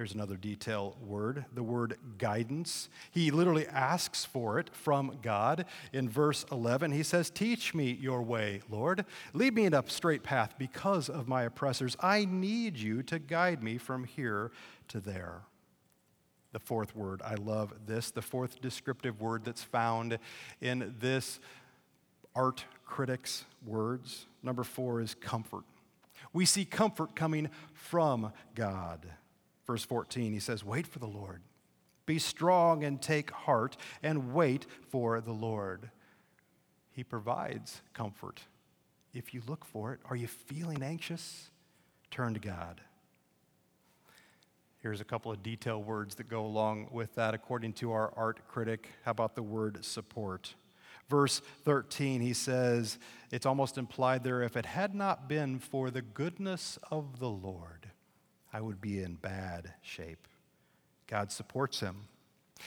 Here's 0.00 0.14
another 0.14 0.38
detail 0.38 0.96
word 1.02 1.44
the 1.52 1.62
word 1.62 1.98
guidance. 2.16 2.88
He 3.10 3.30
literally 3.30 3.66
asks 3.66 4.24
for 4.24 4.58
it 4.58 4.74
from 4.74 5.18
God. 5.20 5.66
In 5.92 6.08
verse 6.08 6.46
11, 6.50 6.92
he 6.92 7.02
says, 7.02 7.28
Teach 7.28 7.74
me 7.74 7.98
your 8.00 8.22
way, 8.22 8.62
Lord. 8.70 9.04
Lead 9.34 9.54
me 9.54 9.66
in 9.66 9.74
a 9.74 9.84
straight 9.88 10.22
path 10.22 10.54
because 10.56 11.10
of 11.10 11.28
my 11.28 11.42
oppressors. 11.42 11.98
I 12.00 12.24
need 12.24 12.78
you 12.78 13.02
to 13.02 13.18
guide 13.18 13.62
me 13.62 13.76
from 13.76 14.04
here 14.04 14.52
to 14.88 15.00
there. 15.00 15.42
The 16.52 16.60
fourth 16.60 16.96
word, 16.96 17.20
I 17.22 17.34
love 17.34 17.74
this. 17.84 18.10
The 18.10 18.22
fourth 18.22 18.58
descriptive 18.62 19.20
word 19.20 19.44
that's 19.44 19.64
found 19.64 20.18
in 20.62 20.94
this 20.98 21.40
art 22.34 22.64
critic's 22.86 23.44
words. 23.66 24.24
Number 24.42 24.64
four 24.64 25.02
is 25.02 25.14
comfort. 25.14 25.64
We 26.32 26.46
see 26.46 26.64
comfort 26.64 27.14
coming 27.14 27.50
from 27.74 28.32
God. 28.54 29.06
Verse 29.70 29.84
14, 29.84 30.32
he 30.32 30.40
says, 30.40 30.64
Wait 30.64 30.84
for 30.84 30.98
the 30.98 31.06
Lord. 31.06 31.42
Be 32.04 32.18
strong 32.18 32.82
and 32.82 33.00
take 33.00 33.30
heart 33.30 33.76
and 34.02 34.34
wait 34.34 34.66
for 34.88 35.20
the 35.20 35.30
Lord. 35.30 35.90
He 36.90 37.04
provides 37.04 37.80
comfort. 37.94 38.40
If 39.14 39.32
you 39.32 39.42
look 39.46 39.64
for 39.64 39.92
it, 39.92 40.00
are 40.06 40.16
you 40.16 40.26
feeling 40.26 40.82
anxious? 40.82 41.50
Turn 42.10 42.34
to 42.34 42.40
God. 42.40 42.80
Here's 44.78 45.00
a 45.00 45.04
couple 45.04 45.30
of 45.30 45.40
detail 45.40 45.80
words 45.80 46.16
that 46.16 46.28
go 46.28 46.44
along 46.44 46.88
with 46.90 47.14
that 47.14 47.32
according 47.32 47.74
to 47.74 47.92
our 47.92 48.12
art 48.16 48.48
critic. 48.48 48.88
How 49.04 49.12
about 49.12 49.36
the 49.36 49.44
word 49.44 49.84
support? 49.84 50.56
Verse 51.08 51.38
13, 51.64 52.20
he 52.20 52.32
says, 52.32 52.98
it's 53.30 53.46
almost 53.46 53.78
implied 53.78 54.24
there 54.24 54.42
if 54.42 54.56
it 54.56 54.66
had 54.66 54.96
not 54.96 55.28
been 55.28 55.60
for 55.60 55.92
the 55.92 56.02
goodness 56.02 56.76
of 56.90 57.20
the 57.20 57.30
Lord, 57.30 57.79
I 58.52 58.60
would 58.60 58.80
be 58.80 59.02
in 59.02 59.14
bad 59.14 59.74
shape. 59.82 60.26
God 61.06 61.32
supports 61.32 61.80
him. 61.80 62.08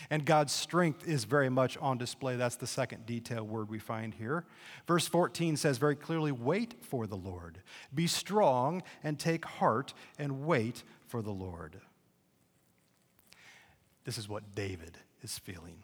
And 0.09 0.25
God's 0.25 0.51
strength 0.51 1.07
is 1.07 1.23
very 1.23 1.49
much 1.49 1.77
on 1.77 1.97
display. 1.97 2.35
That's 2.35 2.55
the 2.55 2.67
second 2.67 3.05
detail 3.05 3.45
word 3.45 3.69
we 3.69 3.79
find 3.79 4.13
here. 4.13 4.45
Verse 4.87 5.07
14 5.07 5.55
says 5.55 5.77
very 5.77 5.95
clearly 5.95 6.31
wait 6.31 6.75
for 6.81 7.05
the 7.05 7.15
Lord. 7.15 7.59
Be 7.93 8.07
strong 8.07 8.81
and 9.03 9.19
take 9.19 9.45
heart 9.45 9.93
and 10.17 10.45
wait 10.45 10.83
for 11.07 11.21
the 11.21 11.31
Lord. 11.31 11.79
This 14.03 14.17
is 14.17 14.27
what 14.27 14.55
David 14.55 14.97
is 15.21 15.37
feeling. 15.37 15.77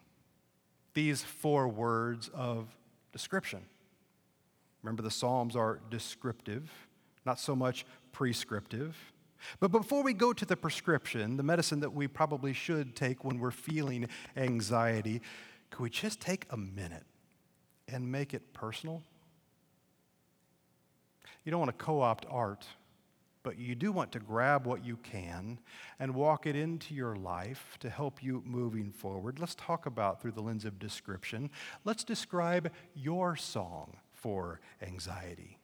These 0.94 1.24
four 1.24 1.68
words 1.68 2.30
of 2.34 2.68
description. 3.14 3.62
Remember, 4.84 5.02
the 5.02 5.12
Psalms 5.12 5.56
are 5.56 5.80
descriptive, 5.90 6.70
not 7.26 7.40
so 7.40 7.56
much 7.56 7.86
prescriptive. 8.12 8.98
But 9.60 9.71
before 9.71 10.04
we 10.04 10.13
go 10.13 10.34
to 10.34 10.45
the 10.45 10.56
prescription, 10.56 11.38
the 11.38 11.43
medicine 11.43 11.80
that 11.82 11.93
we 11.93 12.08
probably 12.08 12.54
should 12.54 12.95
take 12.95 13.23
when 13.23 13.39
we're 13.39 13.52
feeling 13.52 14.08
anxiety, 14.36 15.21
could 15.69 15.84
we 15.84 15.89
just 15.89 16.19
take 16.19 16.45
a 16.49 16.58
minute 16.58 17.06
and 17.88 18.12
make 18.12 18.34
it 18.34 18.54
personal? 18.54 19.04
You 21.43 21.52
don't 21.52 21.60
want 21.60 21.78
to 21.78 21.84
co 21.84 22.02
opt 22.02 22.25
art, 22.30 22.65
but 23.43 23.58
you 23.58 23.75
do 23.75 23.91
want 23.91 24.12
to 24.12 24.19
grab 24.19 24.65
what 24.65 24.84
you 24.86 24.97
can 24.97 25.60
and 25.99 26.13
walk 26.13 26.45
it 26.45 26.56
into 26.56 26.93
your 26.93 27.15
life 27.15 27.78
to 27.80 27.89
help 27.89 28.21
you 28.21 28.43
moving 28.45 28.91
forward. 28.91 29.39
Let's 29.39 29.56
talk 29.56 29.86
about 29.86 30.21
through 30.21 30.34
the 30.34 30.41
lens 30.41 30.65
of 30.65 30.80
description. 30.80 31.49
Let's 31.86 32.04
describe 32.04 32.71
your 32.93 33.36
song 33.36 33.97
for 34.12 34.60
anxiety 34.82 35.59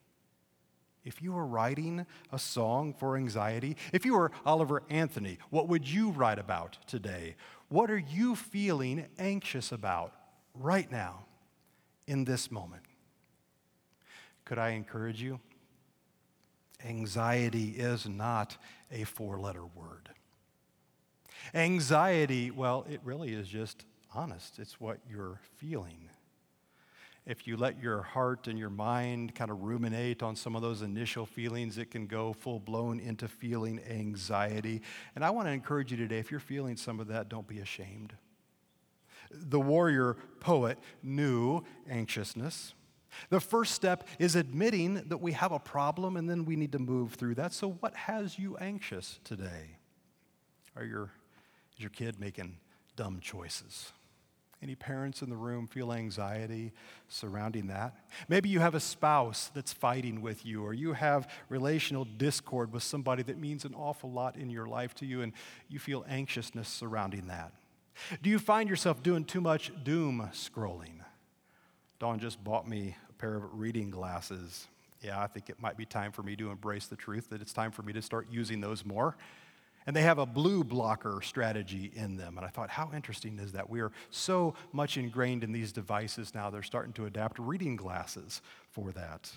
if 1.06 1.22
you 1.22 1.32
were 1.32 1.46
writing 1.46 2.06
a 2.34 2.40
song 2.40 2.94
for 2.94 3.16
anxiety, 3.16 3.78
if 3.94 4.04
you 4.04 4.16
were 4.16 4.32
Oliver 4.46 4.84
Anthony, 4.90 5.38
what 5.52 5.70
would 5.70 5.88
you 5.88 6.10
write 6.10 6.40
about 6.40 6.78
today? 6.88 7.36
What 7.70 7.90
are 7.90 7.98
you 7.98 8.36
feeling 8.36 9.06
anxious 9.18 9.72
about 9.72 10.14
right 10.54 10.92
now 10.92 11.26
in 12.08 12.26
this 12.26 12.52
moment? 12.52 12.84
Could 14.44 14.58
I 14.58 14.70
encourage 14.70 15.22
you? 15.22 15.40
Anxiety 16.84 17.70
is 17.70 18.08
not 18.08 18.58
a 18.92 19.04
four 19.04 19.40
letter 19.40 19.66
word. 19.66 20.10
Anxiety, 21.54 22.52
well, 22.52 22.86
it 22.90 23.00
really 23.04 23.34
is 23.34 23.48
just 23.48 23.86
honest. 24.14 24.60
It's 24.60 24.80
what 24.80 25.00
you're 25.10 25.40
feeling 25.58 26.10
if 27.26 27.48
you 27.48 27.58
let 27.58 27.82
your 27.82 28.04
heart 28.04 28.48
and 28.48 28.58
your 28.58 28.70
mind 28.70 29.34
kind 29.34 29.50
of 29.50 29.64
ruminate 29.64 30.22
on 30.22 30.36
some 30.36 30.56
of 30.56 30.62
those 30.62 30.84
initial 30.84 31.26
feelings, 31.26 31.78
it 31.78 31.90
can 31.90 32.06
go 32.06 32.34
full 32.34 32.60
blown 32.60 33.00
into 33.00 33.28
feeling 33.28 33.80
anxiety. 33.90 34.82
And 35.16 35.26
I 35.26 35.32
want 35.32 35.48
to 35.48 35.52
encourage 35.52 35.92
you 35.92 35.98
today 35.98 36.20
if 36.20 36.30
you're 36.30 36.40
feeling 36.40 36.78
some 36.78 37.00
of 37.00 37.08
that, 37.08 37.28
don't 37.28 37.48
be 37.48 37.60
ashamed. 37.60 38.14
The 39.32 39.60
warrior 39.60 40.18
poet 40.40 40.78
knew 41.02 41.64
anxiousness. 41.90 42.76
The 43.30 43.40
first 43.40 43.74
step 43.74 44.08
is 44.20 44.36
admitting 44.36 44.96
that 45.08 45.18
we 45.18 45.32
have 45.32 45.52
a 45.52 45.60
problem 45.60 46.18
and 46.18 46.30
then 46.30 46.46
we 46.46 46.56
need 46.56 46.74
to 46.74 46.80
move 46.80 47.14
through 47.14 47.36
that. 47.36 47.54
So, 47.54 47.72
what 47.80 47.96
has 47.96 48.38
you 48.38 48.58
anxious 48.58 49.20
today? 49.24 49.78
Are 50.76 50.84
your, 50.84 51.10
is 51.76 51.80
your 51.80 51.90
kid 51.90 52.20
making 52.20 52.58
dumb 52.96 53.20
choices? 53.22 53.92
Any 54.66 54.74
parents 54.74 55.22
in 55.22 55.30
the 55.30 55.36
room 55.36 55.68
feel 55.68 55.94
anxiety 55.94 56.74
surrounding 57.08 57.68
that? 57.68 57.96
Maybe 58.28 58.50
you 58.50 58.62
have 58.62 58.74
a 58.74 58.80
spouse 58.80 59.52
that's 59.54 59.72
fighting 59.72 60.24
with 60.24 60.44
you, 60.44 60.66
or 60.66 60.74
you 60.74 60.94
have 60.94 61.30
relational 61.50 62.04
discord 62.04 62.74
with 62.74 62.82
somebody 62.82 63.22
that 63.22 63.38
means 63.38 63.64
an 63.64 63.76
awful 63.76 64.12
lot 64.12 64.38
in 64.38 64.50
your 64.50 64.66
life 64.66 64.96
to 64.96 65.06
you, 65.06 65.22
and 65.22 65.34
you 65.70 65.78
feel 65.78 66.04
anxiousness 66.10 66.68
surrounding 66.68 67.28
that. 67.28 67.52
Do 68.24 68.32
you 68.32 68.40
find 68.40 68.68
yourself 68.68 69.04
doing 69.04 69.24
too 69.24 69.40
much 69.40 69.72
doom 69.84 70.32
scrolling? 70.34 71.02
Dawn 72.00 72.18
just 72.18 72.44
bought 72.44 72.68
me 72.68 72.98
a 73.08 73.14
pair 73.14 73.36
of 73.36 73.44
reading 73.60 73.92
glasses. 73.92 74.66
Yeah, 75.00 75.22
I 75.22 75.28
think 75.28 75.52
it 75.52 75.62
might 75.62 75.78
be 75.78 75.86
time 75.86 76.12
for 76.12 76.24
me 76.24 76.36
to 76.38 76.50
embrace 76.50 76.88
the 76.88 76.96
truth 76.96 77.30
that 77.30 77.40
it's 77.40 77.54
time 77.54 77.70
for 77.70 77.84
me 77.84 77.94
to 77.94 78.02
start 78.02 78.30
using 78.32 78.62
those 78.62 78.84
more. 78.84 79.16
And 79.88 79.96
they 79.96 80.02
have 80.02 80.18
a 80.18 80.26
blue 80.26 80.64
blocker 80.64 81.20
strategy 81.22 81.92
in 81.96 82.18
them. 82.18 82.38
And 82.38 82.46
I 82.46 82.50
thought, 82.50 82.70
how 82.70 82.92
interesting 82.94 83.38
is 83.40 83.52
that? 83.52 83.70
We 83.70 83.82
are 83.82 83.92
so 84.10 84.56
much 84.72 84.98
ingrained 84.98 85.44
in 85.44 85.52
these 85.52 85.72
devices 85.72 86.34
now, 86.34 86.50
they're 86.50 86.64
starting 86.64 86.94
to 86.94 87.06
adapt 87.06 87.38
reading 87.40 87.76
glasses 87.76 88.42
for 88.72 88.92
that. 88.94 89.32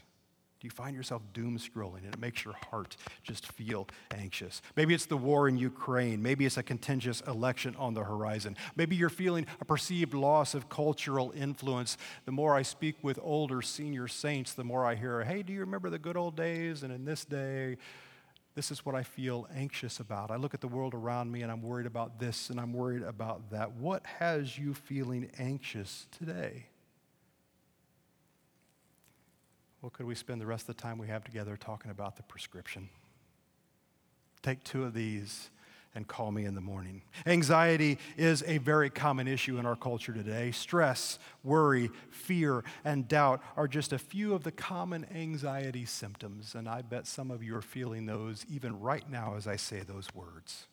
Do 0.60 0.66
you 0.66 0.72
find 0.72 0.96
yourself 0.96 1.22
doom 1.32 1.56
scrolling 1.56 1.98
and 1.98 2.12
it 2.12 2.18
makes 2.18 2.44
your 2.44 2.54
heart 2.70 2.96
just 3.22 3.46
feel 3.52 3.86
anxious? 4.10 4.60
Maybe 4.74 4.92
it's 4.92 5.06
the 5.06 5.16
war 5.16 5.48
in 5.48 5.56
Ukraine. 5.56 6.20
Maybe 6.20 6.46
it's 6.46 6.56
a 6.56 6.64
contentious 6.64 7.20
election 7.28 7.76
on 7.78 7.94
the 7.94 8.02
horizon. 8.02 8.56
Maybe 8.74 8.96
you're 8.96 9.08
feeling 9.08 9.46
a 9.60 9.64
perceived 9.64 10.14
loss 10.14 10.54
of 10.54 10.68
cultural 10.68 11.32
influence. 11.36 11.96
The 12.24 12.32
more 12.32 12.56
I 12.56 12.62
speak 12.62 12.96
with 13.02 13.20
older 13.22 13.62
senior 13.62 14.08
saints, 14.08 14.54
the 14.54 14.64
more 14.64 14.84
I 14.84 14.96
hear, 14.96 15.22
hey, 15.22 15.44
do 15.44 15.52
you 15.52 15.60
remember 15.60 15.90
the 15.90 15.98
good 15.98 16.16
old 16.16 16.34
days? 16.34 16.82
And 16.82 16.92
in 16.92 17.04
this 17.04 17.24
day, 17.24 17.76
this 18.58 18.72
is 18.72 18.84
what 18.84 18.96
I 18.96 19.04
feel 19.04 19.46
anxious 19.54 20.00
about. 20.00 20.32
I 20.32 20.36
look 20.36 20.52
at 20.52 20.60
the 20.60 20.66
world 20.66 20.92
around 20.92 21.30
me 21.30 21.42
and 21.42 21.52
I'm 21.52 21.62
worried 21.62 21.86
about 21.86 22.18
this 22.18 22.50
and 22.50 22.58
I'm 22.58 22.72
worried 22.72 23.04
about 23.04 23.50
that. 23.50 23.74
What 23.74 24.04
has 24.18 24.58
you 24.58 24.74
feeling 24.74 25.30
anxious 25.38 26.08
today? 26.10 26.66
Well, 29.80 29.90
could 29.90 30.06
we 30.06 30.16
spend 30.16 30.40
the 30.40 30.46
rest 30.46 30.68
of 30.68 30.74
the 30.74 30.82
time 30.82 30.98
we 30.98 31.06
have 31.06 31.22
together 31.22 31.56
talking 31.56 31.92
about 31.92 32.16
the 32.16 32.24
prescription? 32.24 32.88
Take 34.42 34.64
two 34.64 34.82
of 34.82 34.92
these 34.92 35.50
and 35.94 36.06
call 36.06 36.30
me 36.30 36.44
in 36.44 36.54
the 36.54 36.60
morning. 36.60 37.02
Anxiety 37.26 37.98
is 38.16 38.44
a 38.46 38.58
very 38.58 38.90
common 38.90 39.26
issue 39.26 39.58
in 39.58 39.66
our 39.66 39.76
culture 39.76 40.12
today. 40.12 40.50
Stress, 40.50 41.18
worry, 41.42 41.90
fear, 42.10 42.64
and 42.84 43.08
doubt 43.08 43.42
are 43.56 43.68
just 43.68 43.92
a 43.92 43.98
few 43.98 44.34
of 44.34 44.44
the 44.44 44.52
common 44.52 45.06
anxiety 45.14 45.84
symptoms, 45.84 46.54
and 46.54 46.68
I 46.68 46.82
bet 46.82 47.06
some 47.06 47.30
of 47.30 47.42
you 47.42 47.56
are 47.56 47.62
feeling 47.62 48.06
those 48.06 48.44
even 48.48 48.78
right 48.80 49.08
now 49.10 49.34
as 49.36 49.46
I 49.46 49.56
say 49.56 49.80
those 49.80 50.08
words. 50.14 50.66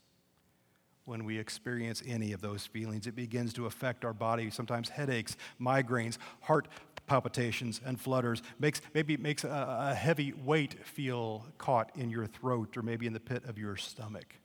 When 1.06 1.24
we 1.24 1.38
experience 1.38 2.02
any 2.08 2.32
of 2.32 2.42
those 2.42 2.66
feelings, 2.66 3.06
it 3.06 3.16
begins 3.16 3.54
to 3.54 3.68
affect 3.68 4.04
our 4.04 4.14
body, 4.14 4.50
sometimes 4.50 4.90
headaches, 4.90 5.38
migraines, 5.62 6.18
heart 6.42 6.68
palpitations 7.08 7.80
and 7.86 8.00
flutters 8.00 8.42
makes 8.60 8.82
maybe 8.96 9.16
makes 9.16 9.44
a, 9.44 9.88
a 9.92 9.94
heavy 9.94 10.34
weight 10.34 10.86
feel 10.86 11.46
caught 11.60 11.92
in 11.96 12.10
your 12.10 12.26
throat 12.26 12.76
or 12.76 12.82
maybe 12.82 13.06
in 13.06 13.14
the 13.14 13.20
pit 13.20 13.44
of 13.46 13.60
your 13.60 13.76
stomach 13.76 14.36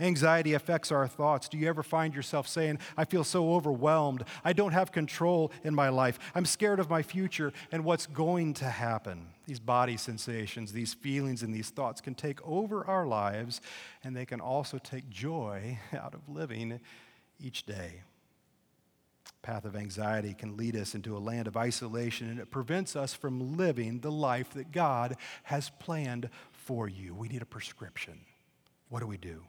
Anxiety 0.00 0.54
affects 0.54 0.92
our 0.92 1.06
thoughts. 1.06 1.48
Do 1.48 1.58
you 1.58 1.68
ever 1.68 1.82
find 1.82 2.14
yourself 2.14 2.48
saying, 2.48 2.78
I 2.96 3.04
feel 3.04 3.24
so 3.24 3.54
overwhelmed. 3.54 4.24
I 4.44 4.52
don't 4.52 4.72
have 4.72 4.92
control 4.92 5.52
in 5.64 5.74
my 5.74 5.88
life. 5.88 6.18
I'm 6.34 6.46
scared 6.46 6.80
of 6.80 6.90
my 6.90 7.02
future 7.02 7.52
and 7.72 7.84
what's 7.84 8.06
going 8.06 8.54
to 8.54 8.66
happen. 8.66 9.28
These 9.46 9.60
body 9.60 9.96
sensations, 9.96 10.72
these 10.72 10.94
feelings, 10.94 11.42
and 11.42 11.54
these 11.54 11.70
thoughts 11.70 12.00
can 12.00 12.14
take 12.14 12.44
over 12.46 12.84
our 12.86 13.06
lives, 13.06 13.60
and 14.02 14.16
they 14.16 14.26
can 14.26 14.40
also 14.40 14.78
take 14.78 15.08
joy 15.08 15.78
out 15.92 16.14
of 16.14 16.28
living 16.28 16.80
each 17.38 17.64
day. 17.64 18.02
Path 19.42 19.64
of 19.64 19.76
anxiety 19.76 20.34
can 20.34 20.56
lead 20.56 20.74
us 20.74 20.96
into 20.96 21.16
a 21.16 21.20
land 21.20 21.46
of 21.46 21.56
isolation, 21.56 22.28
and 22.28 22.40
it 22.40 22.50
prevents 22.50 22.96
us 22.96 23.14
from 23.14 23.56
living 23.56 24.00
the 24.00 24.10
life 24.10 24.50
that 24.54 24.72
God 24.72 25.16
has 25.44 25.70
planned 25.78 26.28
for 26.50 26.88
you. 26.88 27.14
We 27.14 27.28
need 27.28 27.42
a 27.42 27.46
prescription. 27.46 28.22
What 28.88 29.00
do 29.00 29.06
we 29.06 29.16
do? 29.16 29.44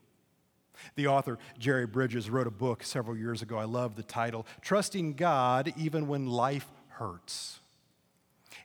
The 0.95 1.07
author, 1.07 1.37
Jerry 1.57 1.85
Bridges, 1.85 2.29
wrote 2.29 2.47
a 2.47 2.51
book 2.51 2.83
several 2.83 3.17
years 3.17 3.41
ago. 3.41 3.57
I 3.57 3.65
love 3.65 3.95
the 3.95 4.03
title 4.03 4.45
Trusting 4.61 5.13
God 5.13 5.73
Even 5.77 6.07
When 6.07 6.27
Life 6.27 6.67
Hurts. 6.89 7.59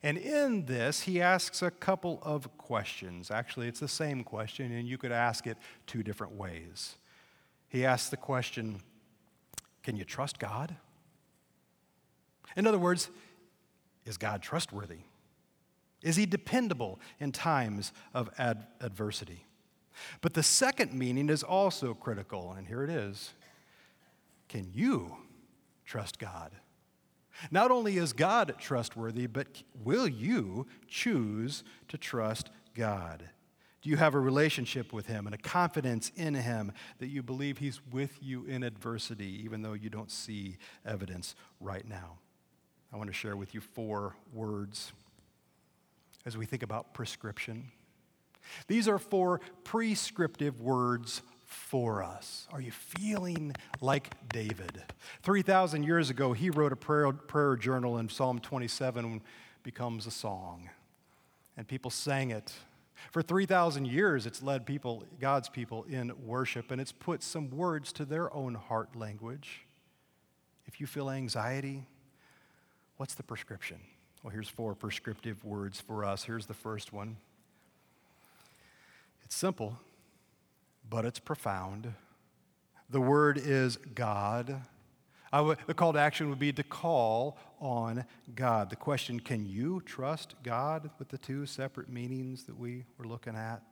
And 0.02 0.18
in 0.18 0.66
this, 0.66 1.02
he 1.02 1.20
asks 1.20 1.62
a 1.62 1.70
couple 1.70 2.18
of 2.22 2.56
questions. 2.58 3.30
Actually, 3.30 3.68
it's 3.68 3.80
the 3.80 3.88
same 3.88 4.24
question, 4.24 4.72
and 4.72 4.88
you 4.88 4.98
could 4.98 5.12
ask 5.12 5.46
it 5.46 5.56
two 5.86 6.02
different 6.02 6.34
ways. 6.34 6.96
He 7.68 7.84
asks 7.86 8.10
the 8.10 8.16
question 8.16 8.80
Can 9.82 9.96
you 9.96 10.04
trust 10.04 10.38
God? 10.38 10.74
In 12.56 12.66
other 12.66 12.78
words, 12.78 13.10
is 14.04 14.16
God 14.16 14.42
trustworthy? 14.42 15.00
Is 16.02 16.16
he 16.16 16.26
dependable 16.26 17.00
in 17.20 17.32
times 17.32 17.92
of 18.12 18.28
ad- 18.38 18.66
adversity? 18.80 19.46
But 20.20 20.34
the 20.34 20.42
second 20.42 20.92
meaning 20.92 21.28
is 21.28 21.42
also 21.42 21.94
critical, 21.94 22.52
and 22.56 22.66
here 22.66 22.84
it 22.84 22.90
is 22.90 23.32
Can 24.48 24.70
you 24.72 25.16
trust 25.84 26.18
God? 26.18 26.52
Not 27.50 27.70
only 27.70 27.96
is 27.96 28.12
God 28.12 28.54
trustworthy, 28.58 29.26
but 29.26 29.62
will 29.82 30.06
you 30.06 30.66
choose 30.86 31.64
to 31.88 31.98
trust 31.98 32.50
God? 32.74 33.28
Do 33.82 33.90
you 33.90 33.96
have 33.96 34.14
a 34.14 34.20
relationship 34.20 34.92
with 34.92 35.06
Him 35.06 35.26
and 35.26 35.34
a 35.34 35.38
confidence 35.38 36.12
in 36.14 36.34
Him 36.34 36.72
that 36.98 37.08
you 37.08 37.22
believe 37.22 37.58
He's 37.58 37.80
with 37.90 38.16
you 38.22 38.44
in 38.44 38.62
adversity, 38.62 39.42
even 39.44 39.62
though 39.62 39.72
you 39.72 39.90
don't 39.90 40.10
see 40.10 40.56
evidence 40.86 41.34
right 41.60 41.86
now? 41.86 42.18
I 42.92 42.96
want 42.96 43.08
to 43.08 43.14
share 43.14 43.36
with 43.36 43.54
you 43.54 43.60
four 43.60 44.14
words 44.32 44.92
as 46.24 46.36
we 46.36 46.46
think 46.46 46.62
about 46.62 46.94
prescription. 46.94 47.72
These 48.66 48.88
are 48.88 48.98
four 48.98 49.40
prescriptive 49.64 50.60
words 50.60 51.22
for 51.46 52.02
us. 52.02 52.46
Are 52.52 52.60
you 52.60 52.70
feeling 52.70 53.54
like 53.80 54.10
David? 54.28 54.82
3,000 55.22 55.82
years 55.82 56.10
ago, 56.10 56.32
he 56.32 56.50
wrote 56.50 56.72
a 56.72 56.76
prayer, 56.76 57.12
prayer 57.12 57.56
journal, 57.56 57.98
and 57.98 58.10
Psalm 58.10 58.38
27 58.40 59.20
becomes 59.62 60.06
a 60.06 60.10
song. 60.10 60.70
And 61.56 61.68
people 61.68 61.90
sang 61.90 62.30
it. 62.30 62.52
For 63.10 63.22
3,000 63.22 63.86
years, 63.86 64.26
it's 64.26 64.42
led 64.42 64.64
people, 64.64 65.04
God's 65.20 65.48
people, 65.48 65.84
in 65.84 66.12
worship, 66.24 66.70
and 66.70 66.80
it's 66.80 66.92
put 66.92 67.22
some 67.22 67.50
words 67.50 67.92
to 67.94 68.04
their 68.04 68.32
own 68.34 68.54
heart 68.54 68.94
language. 68.96 69.66
If 70.66 70.80
you 70.80 70.86
feel 70.86 71.10
anxiety, 71.10 71.86
what's 72.96 73.14
the 73.14 73.22
prescription? 73.22 73.78
Well, 74.22 74.32
here's 74.32 74.48
four 74.48 74.74
prescriptive 74.74 75.44
words 75.44 75.80
for 75.80 76.04
us. 76.04 76.24
Here's 76.24 76.46
the 76.46 76.54
first 76.54 76.92
one 76.92 77.16
it's 79.24 79.34
simple, 79.34 79.78
but 80.88 81.04
it's 81.04 81.18
profound. 81.18 81.94
The 82.90 83.00
word 83.00 83.38
is 83.38 83.76
God. 83.94 84.62
the 85.32 85.74
call 85.74 85.94
to 85.94 85.98
action 85.98 86.28
would 86.28 86.38
be 86.38 86.52
to 86.52 86.62
call 86.62 87.38
on 87.58 88.04
God. 88.34 88.68
The 88.68 88.76
question, 88.76 89.20
can 89.20 89.46
you 89.46 89.80
trust 89.86 90.34
God 90.42 90.90
with 90.98 91.08
the 91.08 91.18
two 91.18 91.46
separate 91.46 91.88
meanings 91.88 92.44
that 92.44 92.58
we 92.58 92.84
were 92.98 93.06
looking 93.06 93.34
at? 93.34 93.62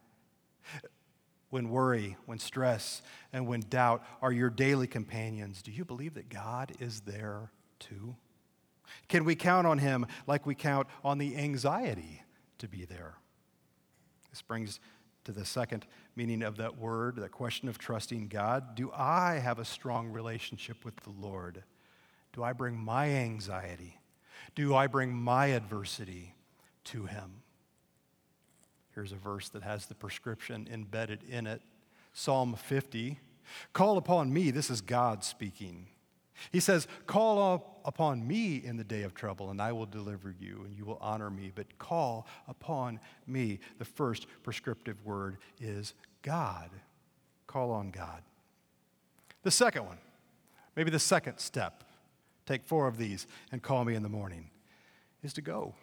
When 1.51 1.69
worry, 1.69 2.15
when 2.25 2.39
stress, 2.39 3.01
and 3.33 3.45
when 3.45 3.59
doubt 3.69 4.03
are 4.21 4.31
your 4.31 4.49
daily 4.49 4.87
companions, 4.87 5.61
do 5.61 5.71
you 5.71 5.83
believe 5.83 6.13
that 6.13 6.29
God 6.29 6.71
is 6.79 7.01
there 7.01 7.51
too? 7.77 8.15
Can 9.09 9.25
we 9.25 9.35
count 9.35 9.67
on 9.67 9.77
Him 9.77 10.07
like 10.27 10.45
we 10.45 10.55
count 10.55 10.87
on 11.03 11.17
the 11.17 11.35
anxiety 11.35 12.23
to 12.59 12.67
be 12.67 12.85
there? 12.85 13.15
This 14.29 14.41
brings 14.41 14.79
to 15.23 15.31
the 15.31 15.45
second 15.45 15.85
meaning 16.15 16.41
of 16.41 16.57
that 16.57 16.77
word, 16.77 17.17
that 17.17 17.31
question 17.31 17.69
of 17.69 17.77
trusting 17.77 18.27
God. 18.27 18.75
Do 18.75 18.91
I 18.95 19.35
have 19.35 19.59
a 19.59 19.65
strong 19.65 20.09
relationship 20.09 20.83
with 20.83 20.95
the 20.97 21.11
Lord? 21.11 21.63
Do 22.33 22.43
I 22.43 22.53
bring 22.53 22.77
my 22.77 23.09
anxiety? 23.09 23.99
Do 24.55 24.75
I 24.75 24.87
bring 24.87 25.13
my 25.13 25.47
adversity 25.47 26.35
to 26.85 27.05
Him? 27.05 27.43
Here's 28.93 29.11
a 29.11 29.17
verse 29.17 29.49
that 29.49 29.63
has 29.63 29.85
the 29.85 29.95
prescription 29.95 30.67
embedded 30.71 31.23
in 31.23 31.47
it 31.47 31.61
Psalm 32.13 32.55
50. 32.55 33.19
Call 33.73 33.97
upon 33.97 34.33
me, 34.33 34.51
this 34.51 34.69
is 34.69 34.81
God 34.81 35.23
speaking. 35.23 35.87
He 36.51 36.59
says, 36.59 36.87
Call 37.07 37.81
upon 37.85 38.27
me 38.27 38.57
in 38.57 38.77
the 38.77 38.83
day 38.83 39.03
of 39.03 39.13
trouble, 39.13 39.49
and 39.49 39.61
I 39.61 39.71
will 39.71 39.85
deliver 39.85 40.33
you, 40.39 40.61
and 40.65 40.75
you 40.77 40.85
will 40.85 40.97
honor 41.01 41.29
me. 41.29 41.51
But 41.53 41.77
call 41.77 42.27
upon 42.47 42.99
me. 43.27 43.59
The 43.79 43.85
first 43.85 44.27
prescriptive 44.43 45.03
word 45.05 45.37
is 45.59 45.93
God. 46.21 46.69
Call 47.47 47.71
on 47.71 47.91
God. 47.91 48.21
The 49.43 49.51
second 49.51 49.85
one, 49.85 49.97
maybe 50.75 50.91
the 50.91 50.99
second 50.99 51.39
step, 51.39 51.83
take 52.45 52.63
four 52.63 52.87
of 52.87 52.97
these 52.97 53.27
and 53.51 53.61
call 53.61 53.83
me 53.85 53.95
in 53.95 54.03
the 54.03 54.09
morning, 54.09 54.49
is 55.23 55.33
to 55.33 55.41
go. 55.41 55.73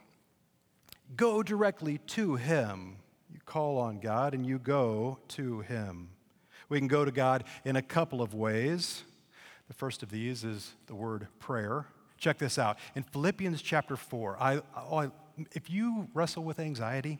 Go 1.16 1.42
directly 1.42 1.98
to 2.08 2.36
Him. 2.36 2.96
You 3.32 3.40
call 3.44 3.78
on 3.78 3.98
God 3.98 4.34
and 4.34 4.46
you 4.46 4.58
go 4.58 5.18
to 5.28 5.60
Him. 5.60 6.10
We 6.68 6.78
can 6.78 6.88
go 6.88 7.04
to 7.04 7.10
God 7.10 7.44
in 7.64 7.76
a 7.76 7.82
couple 7.82 8.22
of 8.22 8.34
ways. 8.34 9.04
The 9.68 9.74
first 9.74 10.02
of 10.02 10.10
these 10.10 10.44
is 10.44 10.72
the 10.86 10.94
word 10.94 11.28
prayer. 11.38 11.86
Check 12.16 12.38
this 12.38 12.58
out. 12.58 12.78
In 12.96 13.02
Philippians 13.02 13.62
chapter 13.62 13.96
4, 13.96 14.36
I, 14.40 14.62
I, 14.74 15.10
if 15.52 15.70
you 15.70 16.08
wrestle 16.14 16.42
with 16.42 16.58
anxiety, 16.58 17.18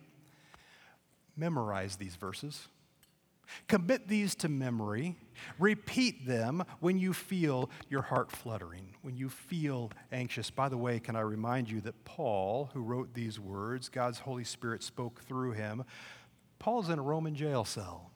memorize 1.37 1.97
these 1.97 2.17
verses. 2.17 2.69
Commit 3.67 4.09
these 4.09 4.35
to 4.37 4.49
memory. 4.49 5.17
Repeat 5.59 6.27
them 6.27 6.65
when 6.81 6.99
you 6.99 7.13
feel 7.13 7.71
your 7.89 8.03
heart 8.03 8.31
fluttering, 8.31 8.95
when 9.03 9.17
you 9.17 9.29
feel 9.29 9.91
anxious. 10.13 10.51
By 10.51 10.69
the 10.69 10.77
way, 10.77 11.01
can 11.01 11.17
I 11.17 11.21
remind 11.21 11.71
you 11.71 11.81
that 11.83 12.05
Paul, 12.05 12.71
who 12.75 12.83
wrote 12.83 13.15
these 13.15 13.39
words, 13.39 13.89
God's 13.89 14.19
Holy 14.19 14.45
Spirit 14.45 14.83
spoke 14.83 15.23
through 15.23 15.53
him. 15.53 15.85
Paul's 16.59 16.89
in 16.89 16.99
a 16.99 17.03
Roman 17.03 17.35
jail 17.35 17.65
cell 17.65 18.08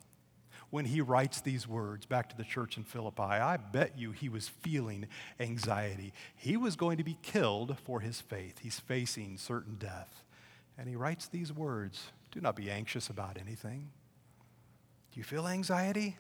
when 0.72 0.87
he 0.87 1.02
writes 1.02 1.42
these 1.42 1.68
words 1.68 2.06
back 2.06 2.30
to 2.30 2.37
the 2.37 2.42
church 2.42 2.78
in 2.78 2.82
Philippi, 2.82 3.22
I 3.22 3.58
bet 3.58 3.98
you 3.98 4.11
he 4.11 4.30
was 4.30 4.48
feeling 4.48 5.06
anxiety. 5.38 6.14
He 6.35 6.56
was 6.56 6.76
going 6.76 6.96
to 6.96 7.04
be 7.04 7.18
killed 7.20 7.76
for 7.85 8.00
his 8.00 8.22
faith, 8.22 8.58
he's 8.61 8.80
facing 8.80 9.37
certain 9.37 9.76
death. 9.76 10.24
And 10.78 10.88
he 10.88 10.96
writes 10.96 11.28
these 11.28 11.52
words 11.52 12.06
Do 12.30 12.40
not 12.40 12.56
be 12.56 12.70
anxious 12.70 13.11
about 13.11 13.37
anything. 13.38 13.90
Do 15.12 15.20
you 15.20 15.24
feel 15.24 15.46
anxiety? 15.46 16.16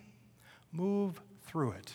Move 0.70 1.22
through 1.46 1.70
it. 1.70 1.94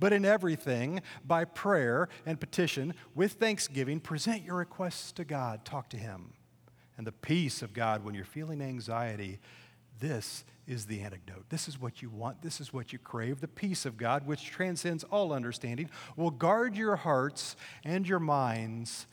But 0.00 0.12
in 0.12 0.24
everything, 0.24 1.02
by 1.24 1.44
prayer 1.44 2.08
and 2.26 2.40
petition, 2.40 2.94
with 3.14 3.34
thanksgiving, 3.34 4.00
present 4.00 4.42
your 4.42 4.56
requests 4.56 5.12
to 5.12 5.24
God. 5.24 5.64
Talk 5.64 5.88
to 5.90 5.96
Him. 5.96 6.32
And 6.98 7.06
the 7.06 7.12
peace 7.12 7.62
of 7.62 7.72
God, 7.72 8.04
when 8.04 8.16
you're 8.16 8.24
feeling 8.24 8.60
anxiety, 8.60 9.38
this 10.00 10.44
is 10.66 10.86
the 10.86 11.00
antidote. 11.00 11.48
This 11.48 11.68
is 11.68 11.80
what 11.80 12.02
you 12.02 12.10
want. 12.10 12.42
This 12.42 12.60
is 12.60 12.72
what 12.72 12.92
you 12.92 12.98
crave. 12.98 13.40
The 13.40 13.48
peace 13.48 13.86
of 13.86 13.96
God, 13.96 14.26
which 14.26 14.46
transcends 14.46 15.04
all 15.04 15.32
understanding, 15.32 15.90
will 16.16 16.30
guard 16.30 16.76
your 16.76 16.96
hearts 16.96 17.56
and 17.84 18.06
your 18.06 18.18
minds 18.18 19.06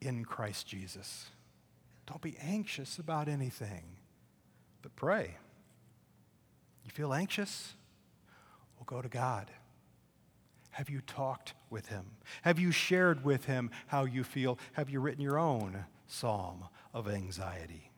in 0.00 0.24
Christ 0.24 0.66
Jesus. 0.66 1.26
Don't 2.06 2.22
be 2.22 2.36
anxious 2.40 2.98
about 2.98 3.28
anything, 3.28 3.82
but 4.82 4.94
pray. 4.94 5.36
You 6.84 6.90
feel 6.92 7.12
anxious? 7.12 7.74
Well, 8.76 8.84
go 8.86 9.02
to 9.02 9.08
God. 9.08 9.50
Have 10.70 10.88
you 10.88 11.00
talked 11.00 11.54
with 11.68 11.88
Him? 11.88 12.04
Have 12.42 12.58
you 12.60 12.70
shared 12.70 13.24
with 13.24 13.46
Him 13.46 13.70
how 13.88 14.04
you 14.04 14.22
feel? 14.22 14.58
Have 14.74 14.88
you 14.88 15.00
written 15.00 15.22
your 15.22 15.38
own 15.38 15.86
psalm 16.06 16.66
of 16.94 17.08
anxiety? 17.08 17.90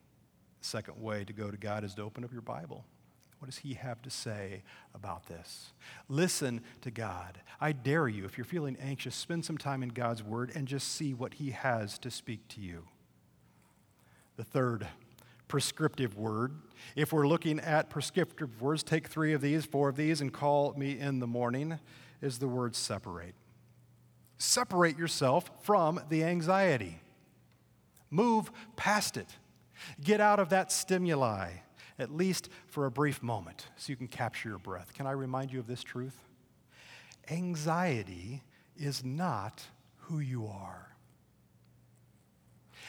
Second 0.69 1.01
way 1.01 1.25
to 1.25 1.33
go 1.33 1.51
to 1.51 1.57
God 1.57 1.83
is 1.83 1.95
to 1.95 2.03
open 2.03 2.25
up 2.25 2.31
your 2.31 2.43
Bible. 2.43 2.85
What 3.39 3.47
does 3.47 3.57
He 3.57 3.73
have 3.73 4.03
to 4.03 4.11
say 4.11 4.63
about 4.95 5.27
this? 5.27 5.71
Listen 6.11 6.61
to 6.83 6.91
God. 6.91 7.39
I 7.59 7.73
dare 7.73 8.07
you, 8.07 8.27
if 8.27 8.37
you're 8.37 8.45
feeling 8.45 8.77
anxious, 8.79 9.15
spend 9.15 9.47
some 9.47 9.57
time 9.57 9.83
in 9.83 9.89
God's 9.89 10.23
Word 10.23 10.53
and 10.55 10.69
just 10.69 10.89
see 10.89 11.15
what 11.15 11.35
He 11.35 11.53
has 11.53 11.99
to 12.01 12.11
speak 12.11 12.47
to 12.49 12.61
you. 12.61 12.85
The 14.37 14.45
third 14.45 14.87
prescriptive 15.49 16.19
word. 16.19 16.53
If 16.95 17.15
we're 17.15 17.27
looking 17.27 17.61
at 17.61 17.89
prescriptive 17.89 18.61
words, 18.61 18.83
take 18.83 19.09
three 19.09 19.33
of 19.33 19.41
these, 19.41 19.65
four 19.65 19.89
of 19.89 19.97
these, 19.97 20.21
and 20.21 20.31
call 20.31 20.75
me 20.75 20.99
in 20.99 21.19
the 21.19 21.27
morning, 21.27 21.79
is 22.21 22.39
the 22.39 22.49
word 22.49 22.77
separate. 22.77 23.35
Separate 24.37 24.99
yourself 24.99 25.51
from 25.63 25.99
the 26.11 26.25
anxiety. 26.25 27.01
Move 28.11 28.53
past 28.77 29.17
it. 29.17 29.29
Get 30.03 30.21
out 30.21 30.41
of 30.41 30.51
that 30.51 30.73
stimuli, 30.73 31.51
at 31.99 32.15
least 32.15 32.49
for 32.67 32.87
a 32.87 32.91
brief 32.91 33.23
moment, 33.23 33.67
so 33.77 33.91
you 33.91 33.97
can 33.97 34.09
capture 34.09 34.49
your 34.49 34.59
breath. 34.59 34.93
Can 34.95 35.07
I 35.07 35.13
remind 35.13 35.53
you 35.53 35.59
of 35.59 35.67
this 35.67 35.83
truth? 35.83 36.17
Anxiety 37.31 38.43
is 38.77 39.05
not 39.05 39.65
who 40.03 40.19
you 40.19 40.47
are. 40.47 40.89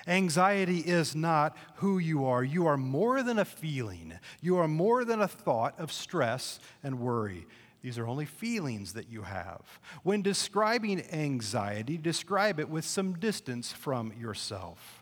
Anxiety 0.08 0.80
is 0.80 1.16
not 1.16 1.58
who 1.76 1.98
you 1.98 2.26
are. 2.26 2.44
You 2.44 2.68
are 2.68 2.78
more 2.78 3.22
than 3.22 3.38
a 3.38 3.46
feeling, 3.46 4.14
you 4.42 4.58
are 4.58 4.68
more 4.68 5.04
than 5.06 5.22
a 5.22 5.28
thought 5.28 5.80
of 5.80 5.92
stress 5.92 6.60
and 6.84 7.00
worry. 7.00 7.46
These 7.82 7.98
are 7.98 8.08
only 8.08 8.26
feelings 8.26 8.94
that 8.94 9.10
you 9.10 9.22
have. 9.22 9.62
When 10.04 10.22
describing 10.22 11.02
anxiety, 11.14 11.98
describe 11.98 12.60
it 12.60 12.70
with 12.70 12.84
some 12.84 13.14
distance 13.14 13.72
from 13.72 14.12
yourself. 14.20 14.99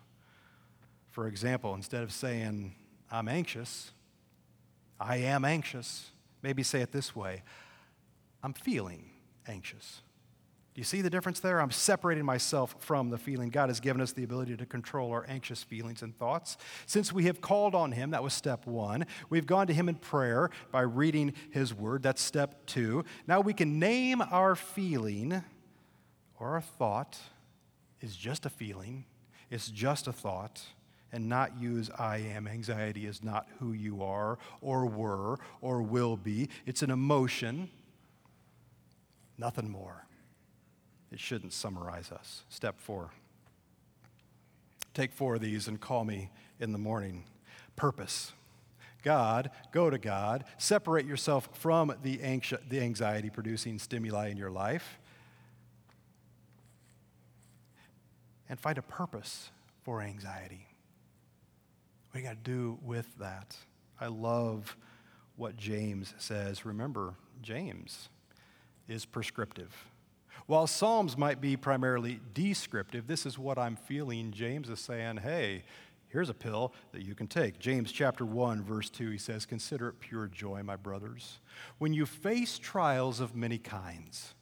For 1.18 1.28
example, 1.28 1.74
instead 1.74 2.04
of 2.04 2.12
saying, 2.12 2.76
I'm 3.12 3.28
anxious, 3.28 3.92
I 5.00 5.18
am 5.18 5.46
anxious, 5.46 6.12
maybe 6.44 6.62
say 6.62 6.82
it 6.82 6.92
this 6.92 7.16
way 7.16 7.42
I'm 8.44 8.54
feeling 8.54 9.10
anxious. 9.48 10.04
Do 10.76 10.80
you 10.80 10.86
see 10.86 11.02
the 11.02 11.10
difference 11.10 11.40
there? 11.40 11.60
I'm 11.60 11.72
separating 11.72 12.24
myself 12.24 12.76
from 12.78 13.10
the 13.10 13.18
feeling. 13.18 13.50
God 13.50 13.70
has 13.70 13.80
given 13.80 14.00
us 14.00 14.12
the 14.12 14.24
ability 14.24 14.58
to 14.58 14.66
control 14.68 15.12
our 15.12 15.26
anxious 15.28 15.64
feelings 15.64 16.04
and 16.04 16.16
thoughts. 16.16 16.56
Since 16.86 17.12
we 17.12 17.24
have 17.24 17.42
called 17.42 17.74
on 17.74 17.94
Him, 17.94 18.12
that 18.12 18.22
was 18.22 18.34
step 18.34 18.68
one. 18.68 19.08
We've 19.32 19.48
gone 19.48 19.66
to 19.66 19.74
Him 19.74 19.90
in 19.90 19.96
prayer 19.96 20.52
by 20.72 20.82
reading 20.82 21.34
His 21.50 21.74
Word. 21.74 22.04
That's 22.04 22.22
step 22.22 22.68
two. 22.68 23.06
Now 23.26 23.42
we 23.42 23.56
can 23.56 23.80
name 23.80 24.22
our 24.22 24.54
feeling 24.54 25.42
or 26.40 26.50
our 26.50 26.62
thought 26.62 27.18
is 28.02 28.16
just 28.16 28.46
a 28.46 28.52
feeling, 28.52 29.06
it's 29.50 29.72
just 29.72 30.06
a 30.06 30.14
thought 30.14 30.62
and 31.12 31.30
not 31.30 31.60
use 31.60 31.90
I 31.98 32.18
am. 32.18 32.48
Anxiety 32.48 33.06
is 33.06 33.24
not 33.24 33.48
who 33.60 33.72
you 33.72 34.04
are 34.04 34.38
or 34.62 34.86
were 34.86 35.38
or 35.62 35.82
will 35.82 36.18
be. 36.18 36.50
It's 36.66 36.82
an 36.82 36.92
emotion, 36.92 37.70
nothing 39.38 39.70
more. 39.70 40.06
It 41.12 41.20
shouldn't 41.20 41.54
summarize 41.54 42.12
us. 42.12 42.44
Step 42.50 42.80
four 42.80 43.12
take 44.98 45.14
four 45.14 45.36
of 45.36 45.42
these 45.42 45.68
and 45.68 45.80
call 45.80 46.04
me 46.04 46.32
in 46.60 46.72
the 46.72 46.78
morning. 46.78 47.24
Purpose. 47.76 48.34
God, 49.04 49.52
go 49.72 49.92
to 49.92 50.00
God, 50.00 50.44
separate 50.58 51.06
yourself 51.06 51.48
from 51.54 51.94
the, 52.02 52.18
anxi- 52.18 52.68
the 52.68 52.82
anxiety 52.82 53.30
producing 53.30 53.78
stimuli 53.78 54.30
in 54.30 54.38
your 54.38 54.50
life, 54.50 54.98
and 58.50 58.60
find 58.60 58.80
a 58.80 58.82
purpose 58.82 59.52
for 59.84 60.02
anxiety. 60.02 60.67
What 62.18 62.22
do 62.22 62.30
you 62.30 62.34
got 62.34 62.44
to 62.46 62.52
do 62.52 62.80
with 62.82 63.16
that? 63.20 63.56
I 64.02 64.08
love 64.08 64.76
what 65.36 65.56
James 65.56 66.16
says. 66.18 66.66
Remember, 66.66 67.14
James 67.44 68.10
is 68.88 69.06
prescriptive. 69.06 69.72
While 70.48 70.66
Psalms 70.66 71.16
might 71.16 71.42
be 71.42 71.56
primarily 71.56 72.20
descriptive, 72.34 73.06
this 73.06 73.28
is 73.28 73.38
what 73.38 73.60
I'm 73.60 73.76
feeling. 73.76 74.32
James 74.32 74.68
is 74.68 74.80
saying, 74.80 75.18
hey, 75.18 75.64
here's 76.08 76.30
a 76.30 76.34
pill 76.34 76.74
that 76.92 77.04
you 77.04 77.14
can 77.14 77.28
take. 77.28 77.60
James 77.60 77.92
chapter 77.92 78.26
1 78.26 78.64
verse 78.64 78.90
2 78.90 79.12
he 79.12 79.20
says, 79.20 79.46
"Consider 79.46 79.90
it 79.90 80.00
pure 80.00 80.26
joy, 80.26 80.64
my 80.64 80.76
brothers, 80.76 81.38
when 81.78 81.94
you 81.94 82.08
face 82.08 82.58
trials 82.58 83.20
of 83.20 83.36
many 83.36 83.60
kinds." 83.60 84.34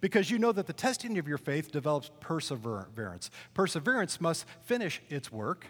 Because 0.00 0.28
you 0.32 0.40
know 0.40 0.50
that 0.50 0.66
the 0.66 0.72
testing 0.72 1.18
of 1.18 1.28
your 1.28 1.38
faith 1.38 1.70
develops 1.70 2.10
perseverance. 2.18 3.30
Perseverance 3.54 4.20
must 4.20 4.44
finish 4.64 5.00
its 5.08 5.30
work 5.30 5.68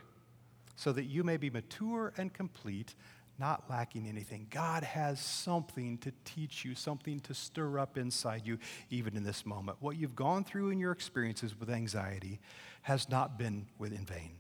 so 0.77 0.93
that 0.93 1.05
you 1.05 1.25
may 1.25 1.37
be 1.37 1.51
mature 1.51 2.13
and 2.17 2.33
complete, 2.33 2.95
not 3.39 3.65
lacking 3.69 4.07
anything. 4.07 4.47
God 4.51 4.83
has 4.83 5.21
something 5.21 5.99
to 5.99 6.13
teach 6.25 6.65
you, 6.65 6.75
something 6.75 7.21
to 7.21 7.35
stir 7.35 7.79
up 7.79 7.99
inside 7.99 8.43
you, 8.45 8.59
even 8.91 9.17
in 9.17 9.25
this 9.25 9.45
moment. 9.45 9.79
What 9.81 9.97
you've 9.97 10.17
gone 10.17 10.45
through 10.45 10.71
in 10.71 10.79
your 10.79 10.93
experiences 10.93 11.59
with 11.59 11.71
anxiety 11.71 12.41
has 12.83 13.09
not 13.09 13.39
been 13.39 13.67
in 13.81 14.05
vain. 14.07 14.37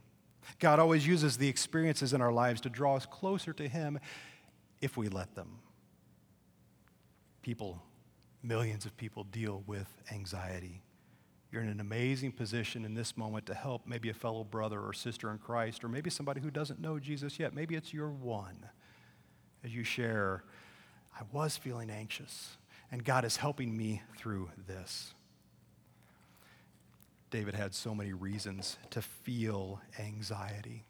God 0.58 0.78
always 0.78 1.06
uses 1.06 1.36
the 1.36 1.48
experiences 1.48 2.12
in 2.12 2.20
our 2.20 2.32
lives 2.32 2.60
to 2.62 2.70
draw 2.70 2.96
us 2.96 3.06
closer 3.06 3.52
to 3.54 3.66
Him 3.66 3.98
if 4.80 4.96
we 4.96 5.08
let 5.08 5.34
them. 5.34 5.58
People, 7.42 7.82
millions 8.42 8.86
of 8.86 8.96
people 8.96 9.24
deal 9.24 9.62
with 9.66 9.88
anxiety. 10.12 10.82
You're 11.52 11.62
in 11.62 11.68
an 11.68 11.80
amazing 11.80 12.32
position 12.32 12.84
in 12.84 12.94
this 12.94 13.16
moment 13.16 13.46
to 13.46 13.54
help 13.54 13.86
maybe 13.86 14.08
a 14.10 14.14
fellow 14.14 14.44
brother 14.44 14.80
or 14.80 14.92
sister 14.92 15.30
in 15.30 15.38
Christ, 15.38 15.84
or 15.84 15.88
maybe 15.88 16.10
somebody 16.10 16.40
who 16.40 16.50
doesn't 16.50 16.80
know 16.80 16.98
Jesus 16.98 17.38
yet. 17.38 17.54
Maybe 17.54 17.74
it's 17.74 17.94
your 17.94 18.10
one 18.10 18.68
as 19.66 19.74
you 19.74 19.84
share, 19.84 20.44
I 21.18 21.24
was 21.32 21.56
feeling 21.56 21.90
anxious, 21.90 22.56
and 22.92 23.04
God 23.04 23.24
is 23.24 23.36
helping 23.36 23.76
me 23.76 24.02
through 24.16 24.50
this. 24.66 25.12
David 27.30 27.54
had 27.54 27.74
so 27.74 27.94
many 27.94 28.12
reasons 28.12 28.78
to 28.90 29.02
feel 29.02 29.80
anxiety. 29.98 30.84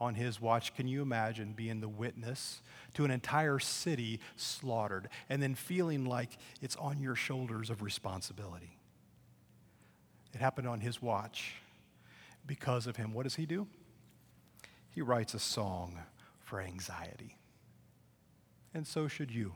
On 0.00 0.14
his 0.14 0.40
watch, 0.40 0.74
can 0.74 0.88
you 0.88 1.02
imagine 1.02 1.52
being 1.52 1.80
the 1.80 1.88
witness 1.88 2.62
to 2.94 3.04
an 3.04 3.10
entire 3.10 3.58
city 3.58 4.20
slaughtered 4.36 5.08
and 5.28 5.42
then 5.42 5.54
feeling 5.54 6.06
like 6.06 6.38
it's 6.62 6.76
on 6.76 7.00
your 7.00 7.16
shoulders 7.16 7.68
of 7.68 7.82
responsibility? 7.82 8.77
It 10.34 10.40
happened 10.40 10.68
on 10.68 10.80
his 10.80 11.00
watch. 11.02 11.54
Because 12.46 12.86
of 12.86 12.96
him, 12.96 13.12
what 13.12 13.24
does 13.24 13.34
he 13.34 13.44
do? 13.44 13.66
He 14.90 15.02
writes 15.02 15.34
a 15.34 15.38
song 15.38 15.98
for 16.40 16.60
anxiety 16.60 17.38
and 18.74 18.86
so 18.86 19.08
should 19.08 19.30
you. 19.30 19.52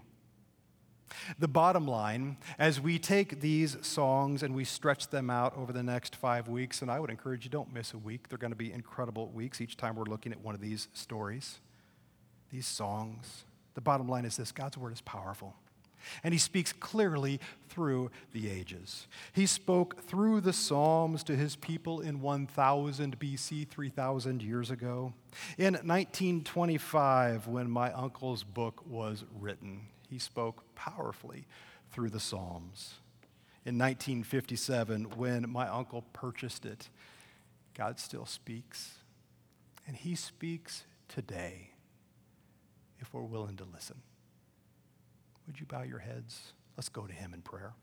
The 1.39 1.49
bottom 1.49 1.87
line, 1.87 2.39
as 2.59 2.81
we 2.81 2.99
take 2.99 3.41
these 3.41 3.77
songs 3.83 4.43
and 4.43 4.55
we 4.55 4.65
stretch 4.65 5.09
them 5.09 5.29
out 5.29 5.57
over 5.57 5.73
the 5.73 5.83
next 5.83 6.17
five 6.17 6.49
weeks, 6.49 6.81
and 6.81 6.91
I 6.91 6.99
would 6.99 7.11
encourage 7.11 7.45
you 7.45 7.51
don't 7.51 7.73
miss 7.73 7.93
a 7.93 7.99
week. 7.99 8.29
They're 8.29 8.39
going 8.39 8.53
to 8.53 8.57
be 8.57 8.73
incredible 8.73 9.29
weeks 9.29 9.61
each 9.61 9.77
time 9.77 9.95
we're 9.95 10.05
looking 10.05 10.33
at 10.33 10.41
one 10.41 10.55
of 10.55 10.61
these 10.61 10.89
stories, 10.95 11.61
these 12.51 12.67
songs. 12.67 13.45
The 13.75 13.81
bottom 13.83 14.09
line 14.09 14.25
is 14.25 14.37
this 14.37 14.53
God's 14.53 14.79
word 14.79 14.93
is 14.93 15.03
powerful. 15.03 15.55
And 16.23 16.35
he 16.35 16.39
speaks 16.39 16.73
clearly 16.73 17.41
through 17.69 18.11
the 18.33 18.51
ages. 18.51 19.07
He 19.33 19.47
spoke 19.47 20.03
through 20.03 20.43
the 20.43 20.53
Psalms 20.53 21.25
to 21.25 21.37
his 21.37 21.57
people 21.57 22.01
in 22.01 22.21
1000 22.21 23.19
BC, 23.19 23.69
3,000 23.69 24.43
years 24.43 24.71
ago. 24.71 25.15
In 25.57 25.75
1925, 25.75 27.47
when 27.47 27.71
my 27.71 27.93
uncle's 27.93 28.45
book 28.45 28.83
was 28.87 29.25
written, 29.39 29.83
he 30.09 30.19
spoke 30.19 30.65
powerfully 30.75 31.47
through 31.91 32.11
the 32.11 32.21
Psalms. 32.21 32.95
In 33.65 33.79
1957, 33.79 35.05
when 35.17 35.49
my 35.49 35.69
uncle 35.69 36.03
purchased 36.13 36.67
it, 36.67 36.89
God 37.75 37.99
still 37.99 38.27
speaks. 38.27 38.99
And 39.87 39.97
he 39.97 40.15
speaks 40.15 40.85
today 41.09 41.71
if 43.01 43.13
we're 43.15 43.23
willing 43.23 43.57
to 43.57 43.65
listen. 43.65 43.97
Would 45.47 45.61
you 45.61 45.67
bow 45.67 45.83
your 45.83 45.99
heads? 45.99 46.53
Let's 46.77 46.89
go 46.89 47.07
to 47.07 47.13
him 47.13 47.35
in 47.35 47.43
prayer. 47.43 47.75